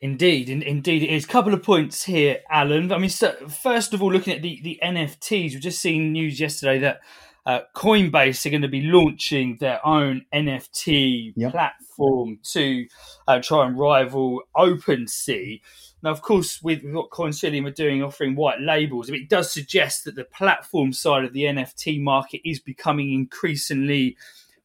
Indeed, 0.00 0.48
in, 0.48 0.62
indeed, 0.62 1.02
it 1.02 1.10
is. 1.10 1.24
A 1.24 1.28
couple 1.28 1.52
of 1.52 1.62
points 1.62 2.04
here, 2.04 2.38
Alan. 2.48 2.92
I 2.92 2.98
mean, 2.98 3.10
so 3.10 3.32
first 3.48 3.92
of 3.92 4.00
all, 4.00 4.12
looking 4.12 4.32
at 4.32 4.42
the, 4.42 4.60
the 4.62 4.78
NFTs, 4.82 5.52
we've 5.52 5.60
just 5.60 5.80
seen 5.80 6.12
news 6.12 6.38
yesterday 6.38 6.78
that 6.78 7.00
uh, 7.46 7.60
Coinbase 7.74 8.44
are 8.44 8.50
going 8.50 8.62
to 8.62 8.68
be 8.68 8.82
launching 8.82 9.56
their 9.58 9.84
own 9.86 10.26
NFT 10.34 11.32
yep. 11.36 11.52
platform 11.52 12.38
to 12.52 12.86
uh, 13.26 13.40
try 13.40 13.66
and 13.66 13.78
rival 13.78 14.42
OpenSea. 14.56 15.60
Now, 16.02 16.10
of 16.10 16.22
course, 16.22 16.62
with, 16.62 16.82
with 16.82 16.94
what 16.94 17.10
Coinsilium 17.10 17.66
are 17.66 17.72
doing, 17.72 18.02
offering 18.02 18.36
white 18.36 18.60
labels, 18.60 19.08
I 19.08 19.12
mean, 19.12 19.22
it 19.22 19.28
does 19.28 19.50
suggest 19.50 20.04
that 20.04 20.14
the 20.14 20.24
platform 20.24 20.92
side 20.92 21.24
of 21.24 21.32
the 21.32 21.42
NFT 21.42 22.00
market 22.00 22.40
is 22.44 22.60
becoming 22.60 23.12
increasingly 23.12 24.16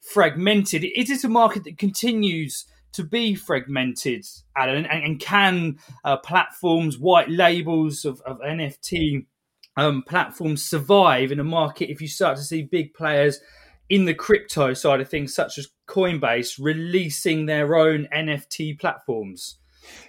fragmented. 0.01 0.83
Is 0.83 1.09
it 1.09 1.23
a 1.23 1.29
market 1.29 1.63
that 1.63 1.77
continues 1.77 2.65
to 2.93 3.03
be 3.03 3.33
fragmented, 3.33 4.25
Alan? 4.55 4.85
And, 4.85 5.03
and 5.03 5.19
can 5.19 5.79
uh, 6.03 6.17
platforms, 6.17 6.99
white 6.99 7.29
labels 7.29 8.05
of, 8.05 8.21
of 8.21 8.39
NFT 8.39 9.25
um, 9.77 10.03
platforms 10.03 10.63
survive 10.63 11.31
in 11.31 11.39
a 11.39 11.43
market 11.43 11.89
if 11.89 12.01
you 12.01 12.07
start 12.07 12.37
to 12.37 12.43
see 12.43 12.61
big 12.61 12.93
players 12.93 13.39
in 13.89 14.05
the 14.05 14.13
crypto 14.13 14.73
side 14.73 15.01
of 15.01 15.09
things, 15.09 15.33
such 15.33 15.57
as 15.57 15.69
Coinbase, 15.87 16.57
releasing 16.59 17.45
their 17.45 17.75
own 17.75 18.07
NFT 18.13 18.79
platforms? 18.79 19.57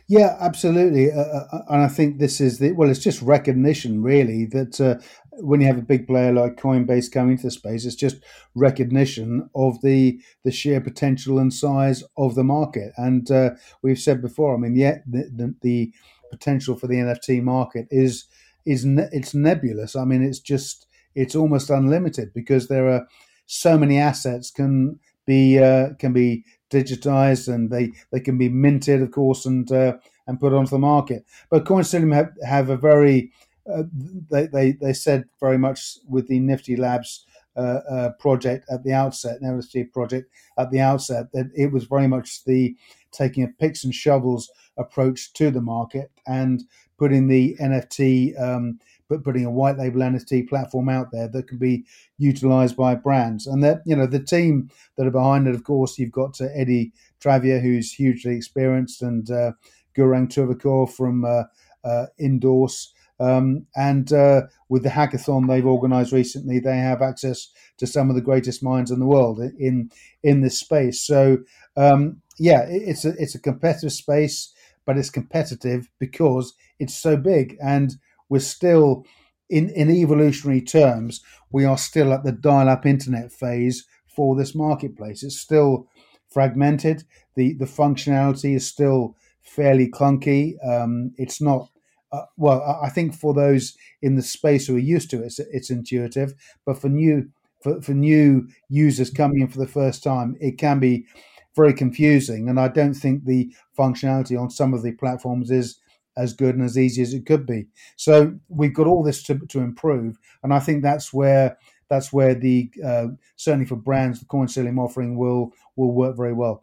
Yeah, 0.06 0.36
absolutely. 0.40 1.10
Uh, 1.10 1.20
uh, 1.20 1.48
uh, 1.52 1.62
and 1.70 1.82
I 1.82 1.88
think 1.88 2.18
this 2.18 2.40
is 2.40 2.58
the 2.58 2.72
well, 2.72 2.90
it's 2.90 3.00
just 3.00 3.22
recognition, 3.22 4.02
really, 4.02 4.44
that 4.46 4.80
uh, 4.80 4.96
when 5.32 5.60
you 5.60 5.66
have 5.66 5.78
a 5.78 5.82
big 5.82 6.06
player 6.06 6.32
like 6.32 6.56
Coinbase 6.56 7.10
coming 7.10 7.32
into 7.32 7.44
the 7.44 7.50
space, 7.50 7.84
it's 7.84 7.96
just 7.96 8.16
recognition 8.54 9.48
of 9.54 9.80
the 9.82 10.20
the 10.44 10.52
sheer 10.52 10.80
potential 10.80 11.38
and 11.38 11.52
size 11.52 12.04
of 12.16 12.34
the 12.34 12.44
market. 12.44 12.92
And 12.96 13.30
uh, 13.30 13.50
we've 13.82 13.98
said 13.98 14.22
before, 14.22 14.54
I 14.54 14.58
mean, 14.58 14.74
the, 14.74 15.02
the, 15.06 15.54
the 15.62 15.92
potential 16.30 16.76
for 16.76 16.86
the 16.86 16.96
NFT 16.96 17.42
market 17.42 17.86
is 17.90 18.26
is 18.66 18.84
ne- 18.84 19.08
it's 19.12 19.34
nebulous. 19.34 19.96
I 19.96 20.04
mean, 20.04 20.22
it's 20.22 20.38
just 20.40 20.86
it's 21.14 21.34
almost 21.34 21.70
unlimited 21.70 22.32
because 22.34 22.68
there 22.68 22.88
are 22.88 23.06
so 23.46 23.78
many 23.78 23.98
assets 23.98 24.50
can 24.50 24.98
be 25.26 25.58
uh, 25.58 25.90
can 25.98 26.12
be 26.12 26.44
digitized 26.70 27.52
and 27.52 27.70
they, 27.70 27.92
they 28.10 28.20
can 28.20 28.36
be 28.36 28.48
minted, 28.48 29.02
of 29.02 29.10
course, 29.10 29.46
and 29.46 29.70
uh, 29.70 29.94
and 30.26 30.40
put 30.40 30.52
onto 30.52 30.70
the 30.70 30.78
market. 30.78 31.24
But 31.50 31.64
Coinsilium 31.64 32.14
have, 32.14 32.32
have 32.46 32.70
a 32.70 32.76
very 32.76 33.32
uh, 33.70 33.84
they, 34.30 34.46
they 34.46 34.72
they 34.72 34.92
said 34.92 35.24
very 35.40 35.58
much 35.58 35.98
with 36.08 36.28
the 36.28 36.40
Nifty 36.40 36.76
Labs 36.76 37.24
uh, 37.56 37.80
uh, 37.88 38.10
project 38.18 38.66
at 38.70 38.82
the 38.84 38.92
outset, 38.92 39.40
NFT 39.42 39.84
project 39.84 40.30
at 40.58 40.70
the 40.70 40.80
outset, 40.80 41.32
that 41.32 41.50
it 41.54 41.72
was 41.72 41.84
very 41.84 42.08
much 42.08 42.44
the 42.44 42.76
taking 43.12 43.44
a 43.44 43.48
picks 43.48 43.84
and 43.84 43.94
shovels 43.94 44.50
approach 44.76 45.32
to 45.34 45.50
the 45.50 45.60
market 45.60 46.10
and 46.26 46.64
putting 46.98 47.28
the 47.28 47.56
NFT 47.60 48.40
um, 48.40 48.78
but 49.08 49.24
putting 49.24 49.44
a 49.44 49.50
white 49.50 49.78
label 49.78 50.00
NFT 50.00 50.48
platform 50.48 50.88
out 50.88 51.10
there 51.12 51.28
that 51.28 51.46
can 51.46 51.58
be 51.58 51.84
utilized 52.18 52.76
by 52.76 52.94
brands. 52.94 53.46
And 53.46 53.62
that 53.62 53.82
you 53.84 53.94
know 53.94 54.06
the 54.06 54.22
team 54.22 54.70
that 54.96 55.06
are 55.06 55.12
behind 55.12 55.46
it, 55.46 55.54
of 55.54 55.64
course, 55.64 55.98
you've 55.98 56.12
got 56.12 56.40
uh, 56.40 56.46
Eddie 56.54 56.92
Travia, 57.20 57.60
who's 57.60 57.92
hugely 57.92 58.34
experienced, 58.34 59.02
and 59.02 59.30
uh, 59.30 59.52
Gaurang 59.96 60.28
Torvekar 60.28 60.90
from 60.90 61.24
uh, 61.24 61.44
uh, 61.84 62.06
Indorse. 62.18 62.92
Um, 63.20 63.66
and 63.76 64.12
uh, 64.12 64.42
with 64.68 64.82
the 64.82 64.88
hackathon 64.88 65.46
they've 65.46 65.64
organised 65.64 66.12
recently, 66.12 66.58
they 66.58 66.78
have 66.78 67.00
access 67.00 67.48
to 67.78 67.86
some 67.86 68.10
of 68.10 68.16
the 68.16 68.22
greatest 68.22 68.62
minds 68.62 68.90
in 68.90 68.98
the 68.98 69.06
world 69.06 69.38
in 69.38 69.90
in 70.22 70.40
this 70.40 70.58
space. 70.58 71.00
So 71.00 71.38
um, 71.76 72.20
yeah, 72.38 72.64
it's 72.68 73.04
a 73.04 73.10
it's 73.18 73.34
a 73.34 73.40
competitive 73.40 73.92
space, 73.92 74.52
but 74.86 74.98
it's 74.98 75.10
competitive 75.10 75.88
because 75.98 76.54
it's 76.78 76.94
so 76.94 77.16
big, 77.16 77.56
and 77.62 77.96
we're 78.28 78.40
still 78.40 79.04
in 79.50 79.70
in 79.70 79.90
evolutionary 79.90 80.60
terms, 80.60 81.22
we 81.50 81.64
are 81.64 81.78
still 81.78 82.12
at 82.12 82.24
the 82.24 82.32
dial-up 82.32 82.86
internet 82.86 83.32
phase 83.32 83.86
for 84.06 84.36
this 84.36 84.54
marketplace. 84.54 85.22
It's 85.22 85.38
still 85.38 85.88
fragmented. 86.28 87.04
the 87.36 87.54
The 87.54 87.66
functionality 87.66 88.54
is 88.56 88.66
still 88.66 89.16
fairly 89.42 89.90
clunky. 89.90 90.54
Um, 90.66 91.12
it's 91.16 91.40
not 91.40 91.68
uh, 92.12 92.26
well, 92.36 92.62
I 92.82 92.90
think 92.90 93.14
for 93.14 93.34
those 93.34 93.76
in 94.00 94.14
the 94.14 94.22
space 94.22 94.66
who 94.66 94.76
are 94.76 94.78
used 94.78 95.10
to 95.10 95.22
it, 95.22 95.26
it's, 95.26 95.38
it's 95.40 95.70
intuitive. 95.70 96.34
But 96.64 96.80
for 96.80 96.88
new 96.88 97.30
for, 97.62 97.80
for 97.82 97.92
new 97.92 98.48
users 98.68 99.10
coming 99.10 99.40
in 99.40 99.48
for 99.48 99.58
the 99.58 99.66
first 99.66 100.02
time, 100.02 100.36
it 100.40 100.58
can 100.58 100.78
be 100.78 101.06
very 101.54 101.72
confusing. 101.72 102.48
And 102.48 102.58
I 102.58 102.68
don't 102.68 102.94
think 102.94 103.24
the 103.24 103.52
functionality 103.78 104.40
on 104.40 104.50
some 104.50 104.74
of 104.74 104.82
the 104.82 104.92
platforms 104.92 105.50
is 105.50 105.78
as 106.16 106.32
good 106.32 106.54
and 106.54 106.64
as 106.64 106.78
easy 106.78 107.02
as 107.02 107.14
it 107.14 107.26
could 107.26 107.46
be. 107.46 107.66
So 107.96 108.34
we've 108.48 108.74
got 108.74 108.86
all 108.86 109.02
this 109.02 109.22
to, 109.24 109.38
to 109.48 109.60
improve, 109.60 110.16
and 110.42 110.52
I 110.52 110.60
think 110.60 110.82
that's 110.82 111.12
where 111.12 111.58
that's 111.88 112.12
where 112.12 112.34
the 112.34 112.70
uh, 112.84 113.06
certainly 113.36 113.66
for 113.66 113.76
brands 113.76 114.20
the 114.20 114.26
Coinsilium 114.26 114.78
offering 114.78 115.16
will 115.16 115.52
will 115.76 115.92
work 115.92 116.16
very 116.16 116.32
well. 116.32 116.62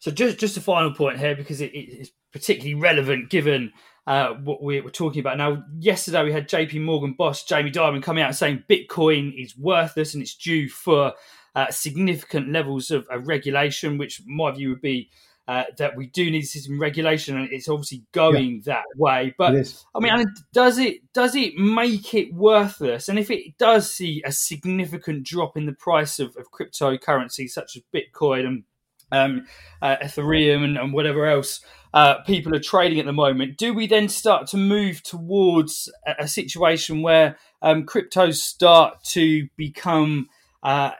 So 0.00 0.10
just 0.10 0.38
just 0.38 0.56
a 0.56 0.60
final 0.60 0.92
point 0.92 1.18
here 1.18 1.34
because 1.34 1.60
it, 1.60 1.70
it's 1.72 2.10
particularly 2.32 2.74
relevant 2.74 3.30
given 3.30 3.72
uh, 4.06 4.34
what 4.34 4.62
we 4.62 4.80
were 4.80 4.90
talking 4.90 5.20
about. 5.20 5.36
Now, 5.36 5.64
yesterday 5.78 6.24
we 6.24 6.32
had 6.32 6.48
JP 6.48 6.82
Morgan 6.82 7.14
boss 7.16 7.44
Jamie 7.44 7.70
Dimon 7.70 8.02
coming 8.02 8.22
out 8.22 8.34
saying 8.34 8.64
Bitcoin 8.68 9.32
is 9.38 9.56
worthless 9.56 10.14
and 10.14 10.22
it's 10.22 10.36
due 10.36 10.68
for 10.68 11.12
uh, 11.58 11.68
significant 11.72 12.52
levels 12.52 12.92
of, 12.92 13.04
of, 13.08 13.26
regulation, 13.26 13.98
which 13.98 14.22
my 14.24 14.52
view 14.52 14.68
would 14.68 14.80
be 14.80 15.10
uh, 15.48 15.64
that 15.76 15.96
we 15.96 16.06
do 16.06 16.30
need 16.30 16.42
system 16.42 16.80
regulation, 16.80 17.36
and 17.36 17.52
it's 17.52 17.68
obviously 17.68 18.04
going 18.12 18.62
yeah. 18.64 18.74
that 18.74 18.84
way. 18.96 19.34
But 19.36 19.54
I 19.92 19.98
mean, 19.98 20.24
does 20.52 20.78
it 20.78 20.98
does 21.12 21.34
it 21.34 21.56
make 21.56 22.14
it 22.14 22.32
worthless? 22.32 23.08
And 23.08 23.18
if 23.18 23.28
it 23.28 23.58
does 23.58 23.92
see 23.92 24.22
a 24.24 24.30
significant 24.30 25.24
drop 25.24 25.56
in 25.56 25.66
the 25.66 25.72
price 25.72 26.20
of, 26.20 26.36
of 26.36 26.52
cryptocurrency 26.52 27.48
such 27.48 27.74
as 27.74 27.82
Bitcoin 27.92 28.46
and 28.46 28.64
um, 29.10 29.46
uh, 29.82 29.96
Ethereum 29.96 30.62
and, 30.62 30.78
and, 30.78 30.92
whatever 30.92 31.26
else 31.26 31.60
uh, 31.92 32.20
people 32.22 32.54
are 32.54 32.60
trading 32.60 33.00
at 33.00 33.06
the 33.06 33.12
moment, 33.12 33.56
do 33.56 33.74
we 33.74 33.88
then 33.88 34.08
start 34.08 34.46
to 34.48 34.56
move 34.56 35.02
towards 35.02 35.90
a, 36.06 36.14
a 36.20 36.28
situation 36.28 37.02
where 37.02 37.36
um, 37.62 37.84
cryptos 37.84 38.34
start 38.34 39.02
to 39.02 39.48
become 39.56 40.28
uh, 40.62 40.90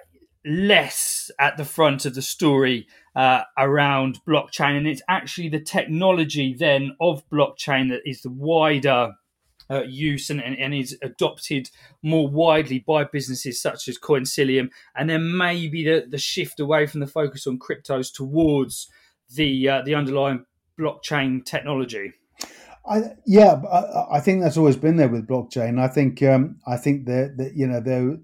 less 0.44 1.30
at 1.38 1.56
the 1.56 1.64
front 1.64 2.04
of 2.06 2.14
the 2.14 2.22
story 2.22 2.86
uh, 3.14 3.42
around 3.56 4.20
blockchain? 4.26 4.76
And 4.76 4.86
it's 4.86 5.02
actually 5.08 5.48
the 5.48 5.60
technology 5.60 6.54
then 6.58 6.96
of 7.00 7.28
blockchain 7.30 7.90
that 7.90 8.02
is 8.04 8.22
the 8.22 8.30
wider 8.30 9.12
uh, 9.70 9.82
use 9.82 10.30
and, 10.30 10.42
and, 10.42 10.56
and, 10.58 10.74
is 10.74 10.96
adopted 11.02 11.70
more 12.02 12.26
widely 12.26 12.78
by 12.86 13.04
businesses 13.04 13.60
such 13.60 13.86
as 13.88 13.98
Coinsilium, 13.98 14.70
and 14.96 15.10
then 15.10 15.36
maybe 15.36 15.84
the, 15.84 16.06
the 16.08 16.18
shift 16.18 16.58
away 16.58 16.86
from 16.86 17.00
the 17.00 17.06
focus 17.06 17.46
on 17.46 17.58
cryptos 17.58 18.12
towards 18.12 18.88
the 19.34 19.68
uh, 19.68 19.82
the 19.82 19.94
underlying 19.94 20.44
blockchain 20.78 21.44
technology. 21.44 22.14
I, 22.88 23.02
yeah, 23.26 23.60
I, 23.70 24.16
I, 24.16 24.20
think 24.20 24.42
that's 24.42 24.56
always 24.56 24.76
been 24.76 24.96
there 24.96 25.08
with 25.08 25.26
blockchain. 25.26 25.78
I 25.78 25.88
think 25.88 26.22
um, 26.22 26.56
I 26.66 26.76
think 26.78 27.04
that, 27.06 27.34
that 27.36 27.54
you 27.54 27.66
know 27.66 27.80
there 27.80 28.16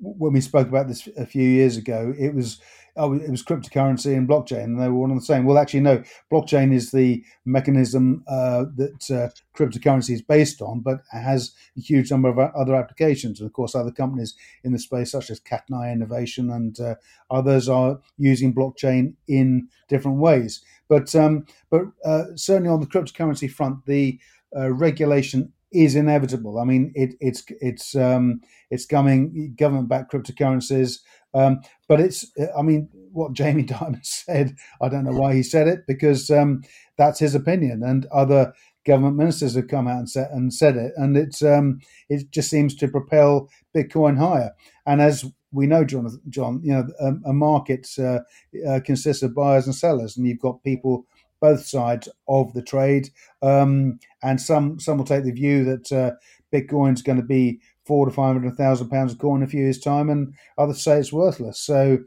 when 0.00 0.32
we 0.32 0.40
spoke 0.40 0.68
about 0.68 0.88
this 0.88 1.08
a 1.16 1.26
few 1.26 1.48
years 1.48 1.76
ago, 1.76 2.14
it 2.18 2.34
was 2.34 2.60
oh, 2.96 3.12
it 3.12 3.30
was 3.30 3.42
cryptocurrency 3.42 4.16
and 4.16 4.28
blockchain, 4.28 4.64
and 4.64 4.80
they 4.80 4.88
were 4.88 5.00
one 5.00 5.10
and 5.10 5.20
the 5.20 5.24
same. 5.24 5.44
Well, 5.44 5.58
actually, 5.58 5.80
no, 5.80 6.02
blockchain 6.32 6.72
is 6.72 6.90
the 6.90 7.24
mechanism 7.44 8.24
uh, 8.26 8.64
that 8.76 9.10
uh, 9.10 9.28
cryptocurrency 9.56 10.10
is 10.10 10.22
based 10.22 10.62
on, 10.62 10.80
but 10.80 11.00
has 11.12 11.54
a 11.76 11.80
huge 11.80 12.10
number 12.10 12.28
of 12.28 12.38
other 12.38 12.74
applications. 12.74 13.40
And 13.40 13.46
of 13.46 13.52
course, 13.52 13.74
other 13.74 13.92
companies 13.92 14.34
in 14.64 14.72
the 14.72 14.78
space, 14.78 15.12
such 15.12 15.30
as 15.30 15.40
Catenae 15.40 15.92
Innovation 15.92 16.50
and 16.50 16.78
uh, 16.80 16.94
others, 17.30 17.68
are 17.68 18.00
using 18.16 18.54
blockchain 18.54 19.14
in 19.28 19.68
different 19.88 20.18
ways. 20.18 20.62
But 20.88 21.14
um, 21.14 21.46
but 21.70 21.82
uh, 22.04 22.24
certainly 22.34 22.70
on 22.70 22.80
the 22.80 22.86
cryptocurrency 22.86 23.50
front, 23.50 23.84
the 23.86 24.18
uh, 24.56 24.70
regulation 24.70 25.52
is 25.84 25.96
inevitable. 25.96 26.58
I 26.58 26.64
mean, 26.64 26.92
it, 26.94 27.14
it's 27.20 27.44
it's 27.60 27.94
um, 27.96 28.40
it's 28.70 28.86
coming 28.86 29.54
government 29.58 29.88
backed 29.88 30.12
cryptocurrencies, 30.12 31.00
um, 31.34 31.60
but 31.88 32.00
it's 32.00 32.30
I 32.58 32.62
mean 32.62 32.88
what 33.12 33.32
Jamie 33.32 33.64
Dimon 33.66 34.04
said. 34.04 34.56
I 34.80 34.88
don't 34.88 35.04
know 35.04 35.18
why 35.18 35.34
he 35.34 35.42
said 35.42 35.68
it 35.68 35.80
because 35.86 36.30
um, 36.30 36.62
that's 36.98 37.18
his 37.20 37.34
opinion, 37.34 37.82
and 37.84 38.06
other 38.12 38.52
government 38.86 39.16
ministers 39.16 39.56
have 39.56 39.68
come 39.68 39.88
out 39.88 39.98
and 39.98 40.10
said 40.10 40.28
and 40.32 40.52
said 40.54 40.76
it, 40.76 40.92
and 40.96 41.16
it's 41.16 41.42
um, 41.42 41.80
it 42.08 42.30
just 42.30 42.50
seems 42.50 42.74
to 42.76 42.88
propel 42.88 43.48
Bitcoin 43.76 44.18
higher. 44.18 44.52
And 44.86 45.00
as 45.02 45.24
we 45.52 45.66
know, 45.66 45.84
John, 45.84 46.08
John, 46.28 46.60
you 46.62 46.72
know, 46.72 46.86
a, 47.00 47.30
a 47.30 47.32
market 47.32 47.88
uh, 47.98 48.20
uh, 48.68 48.80
consists 48.84 49.22
of 49.22 49.34
buyers 49.34 49.66
and 49.66 49.74
sellers, 49.74 50.16
and 50.16 50.26
you've 50.26 50.40
got 50.40 50.62
people 50.62 51.06
both 51.46 51.66
sides 51.66 52.08
of 52.26 52.52
the 52.54 52.62
trade. 52.62 53.10
Um, 53.42 53.98
and 54.22 54.40
some 54.40 54.80
some 54.80 54.98
will 54.98 55.04
take 55.12 55.24
the 55.24 55.40
view 55.42 55.64
that 55.64 55.92
uh, 55.92 56.10
Bitcoin's 56.52 57.02
going 57.02 57.20
to 57.20 57.34
be 57.38 57.60
four 57.84 58.06
to 58.06 58.12
five 58.12 58.34
hundred 58.34 58.56
thousand 58.56 58.88
pounds 58.88 59.12
a 59.12 59.16
coin 59.16 59.40
in 59.40 59.46
a 59.46 59.50
few 59.50 59.62
years' 59.66 59.78
time, 59.78 60.10
and 60.10 60.34
others 60.58 60.82
say 60.82 60.98
it's 60.98 61.12
worthless. 61.12 61.58
So 61.60 61.98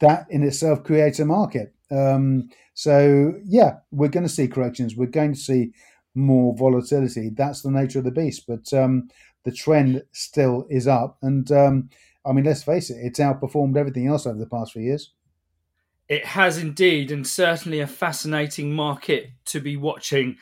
that 0.00 0.26
in 0.30 0.42
itself 0.42 0.84
creates 0.84 1.20
a 1.20 1.24
market. 1.24 1.74
Um, 1.90 2.48
so 2.74 3.34
yeah, 3.44 3.72
we're 3.90 4.14
going 4.16 4.26
to 4.26 4.38
see 4.38 4.48
corrections. 4.48 4.96
We're 4.96 5.18
going 5.20 5.34
to 5.34 5.40
see 5.48 5.72
more 6.14 6.56
volatility. 6.56 7.30
That's 7.30 7.62
the 7.62 7.70
nature 7.70 7.98
of 7.98 8.06
the 8.06 8.10
beast. 8.20 8.46
But 8.46 8.72
um, 8.72 9.08
the 9.44 9.52
trend 9.52 10.02
still 10.12 10.66
is 10.70 10.86
up, 10.86 11.18
and 11.22 11.50
um, 11.52 11.90
I 12.24 12.32
mean, 12.32 12.44
let's 12.44 12.64
face 12.64 12.90
it, 12.90 12.98
it's 13.02 13.20
outperformed 13.20 13.76
everything 13.76 14.06
else 14.08 14.26
over 14.26 14.38
the 14.38 14.54
past 14.56 14.72
few 14.72 14.82
years. 14.82 15.12
It 16.08 16.24
has 16.24 16.58
indeed, 16.58 17.10
and 17.10 17.26
certainly 17.26 17.80
a 17.80 17.86
fascinating 17.86 18.72
market 18.72 19.30
to 19.46 19.60
be 19.60 19.76
watching 19.76 20.36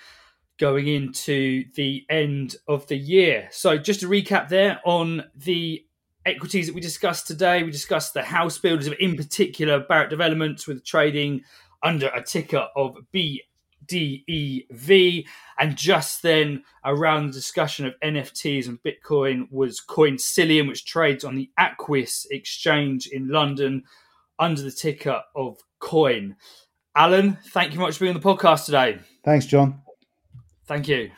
going 0.59 0.89
into 0.89 1.65
the 1.75 2.05
end 2.11 2.57
of 2.69 2.87
the 2.87 2.97
year. 2.97 3.49
So, 3.51 3.79
just 3.79 4.01
to 4.01 4.09
recap 4.09 4.49
there 4.49 4.81
on 4.85 5.25
the 5.35 5.85
equities 6.27 6.67
that 6.67 6.75
we 6.75 6.83
discussed 6.83 7.27
today, 7.27 7.63
we 7.63 7.71
discussed 7.71 8.13
the 8.13 8.23
house 8.23 8.59
builders, 8.59 8.89
in 8.89 9.17
particular 9.17 9.81
Barratt 9.81 10.11
Developments, 10.11 10.67
with 10.67 10.85
trading 10.85 11.45
under 11.83 12.09
a 12.09 12.23
ticker 12.23 12.69
of 12.77 12.99
BDEV. 13.15 15.25
And 15.59 15.77
just 15.77 16.23
then, 16.23 16.63
around 16.85 17.29
the 17.29 17.33
discussion 17.33 17.87
of 17.87 17.95
NFTs 18.03 18.69
and 18.69 18.83
Bitcoin, 18.83 19.51
was 19.51 19.81
Coinsilium, 19.81 20.69
which 20.69 20.85
trades 20.85 21.25
on 21.25 21.37
the 21.37 21.51
Aquis 21.59 22.27
exchange 22.31 23.07
in 23.07 23.29
London 23.29 23.85
under 24.39 24.63
the 24.63 24.71
ticker 24.71 25.23
of 25.35 25.59
Coin. 25.79 26.37
Alan, 26.97 27.39
thank 27.49 27.75
you 27.75 27.81
much 27.81 27.99
for 27.99 28.05
being 28.05 28.15
on 28.15 28.21
the 28.21 28.27
podcast 28.27 28.67
today. 28.67 28.99
Thanks, 29.25 29.47
John. 29.47 29.81
Thank 30.67 30.89
you. 30.89 31.11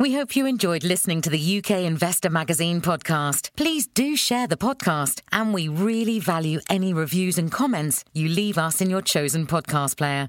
We 0.00 0.14
hope 0.14 0.36
you 0.36 0.46
enjoyed 0.46 0.84
listening 0.84 1.22
to 1.22 1.30
the 1.30 1.58
UK 1.58 1.82
Investor 1.82 2.30
Magazine 2.30 2.80
podcast. 2.80 3.50
Please 3.56 3.88
do 3.88 4.14
share 4.14 4.46
the 4.46 4.56
podcast, 4.56 5.22
and 5.32 5.52
we 5.52 5.66
really 5.66 6.20
value 6.20 6.60
any 6.70 6.94
reviews 6.94 7.36
and 7.36 7.50
comments 7.50 8.04
you 8.12 8.28
leave 8.28 8.58
us 8.58 8.80
in 8.80 8.90
your 8.90 9.02
chosen 9.02 9.44
podcast 9.44 9.96
player. 9.96 10.28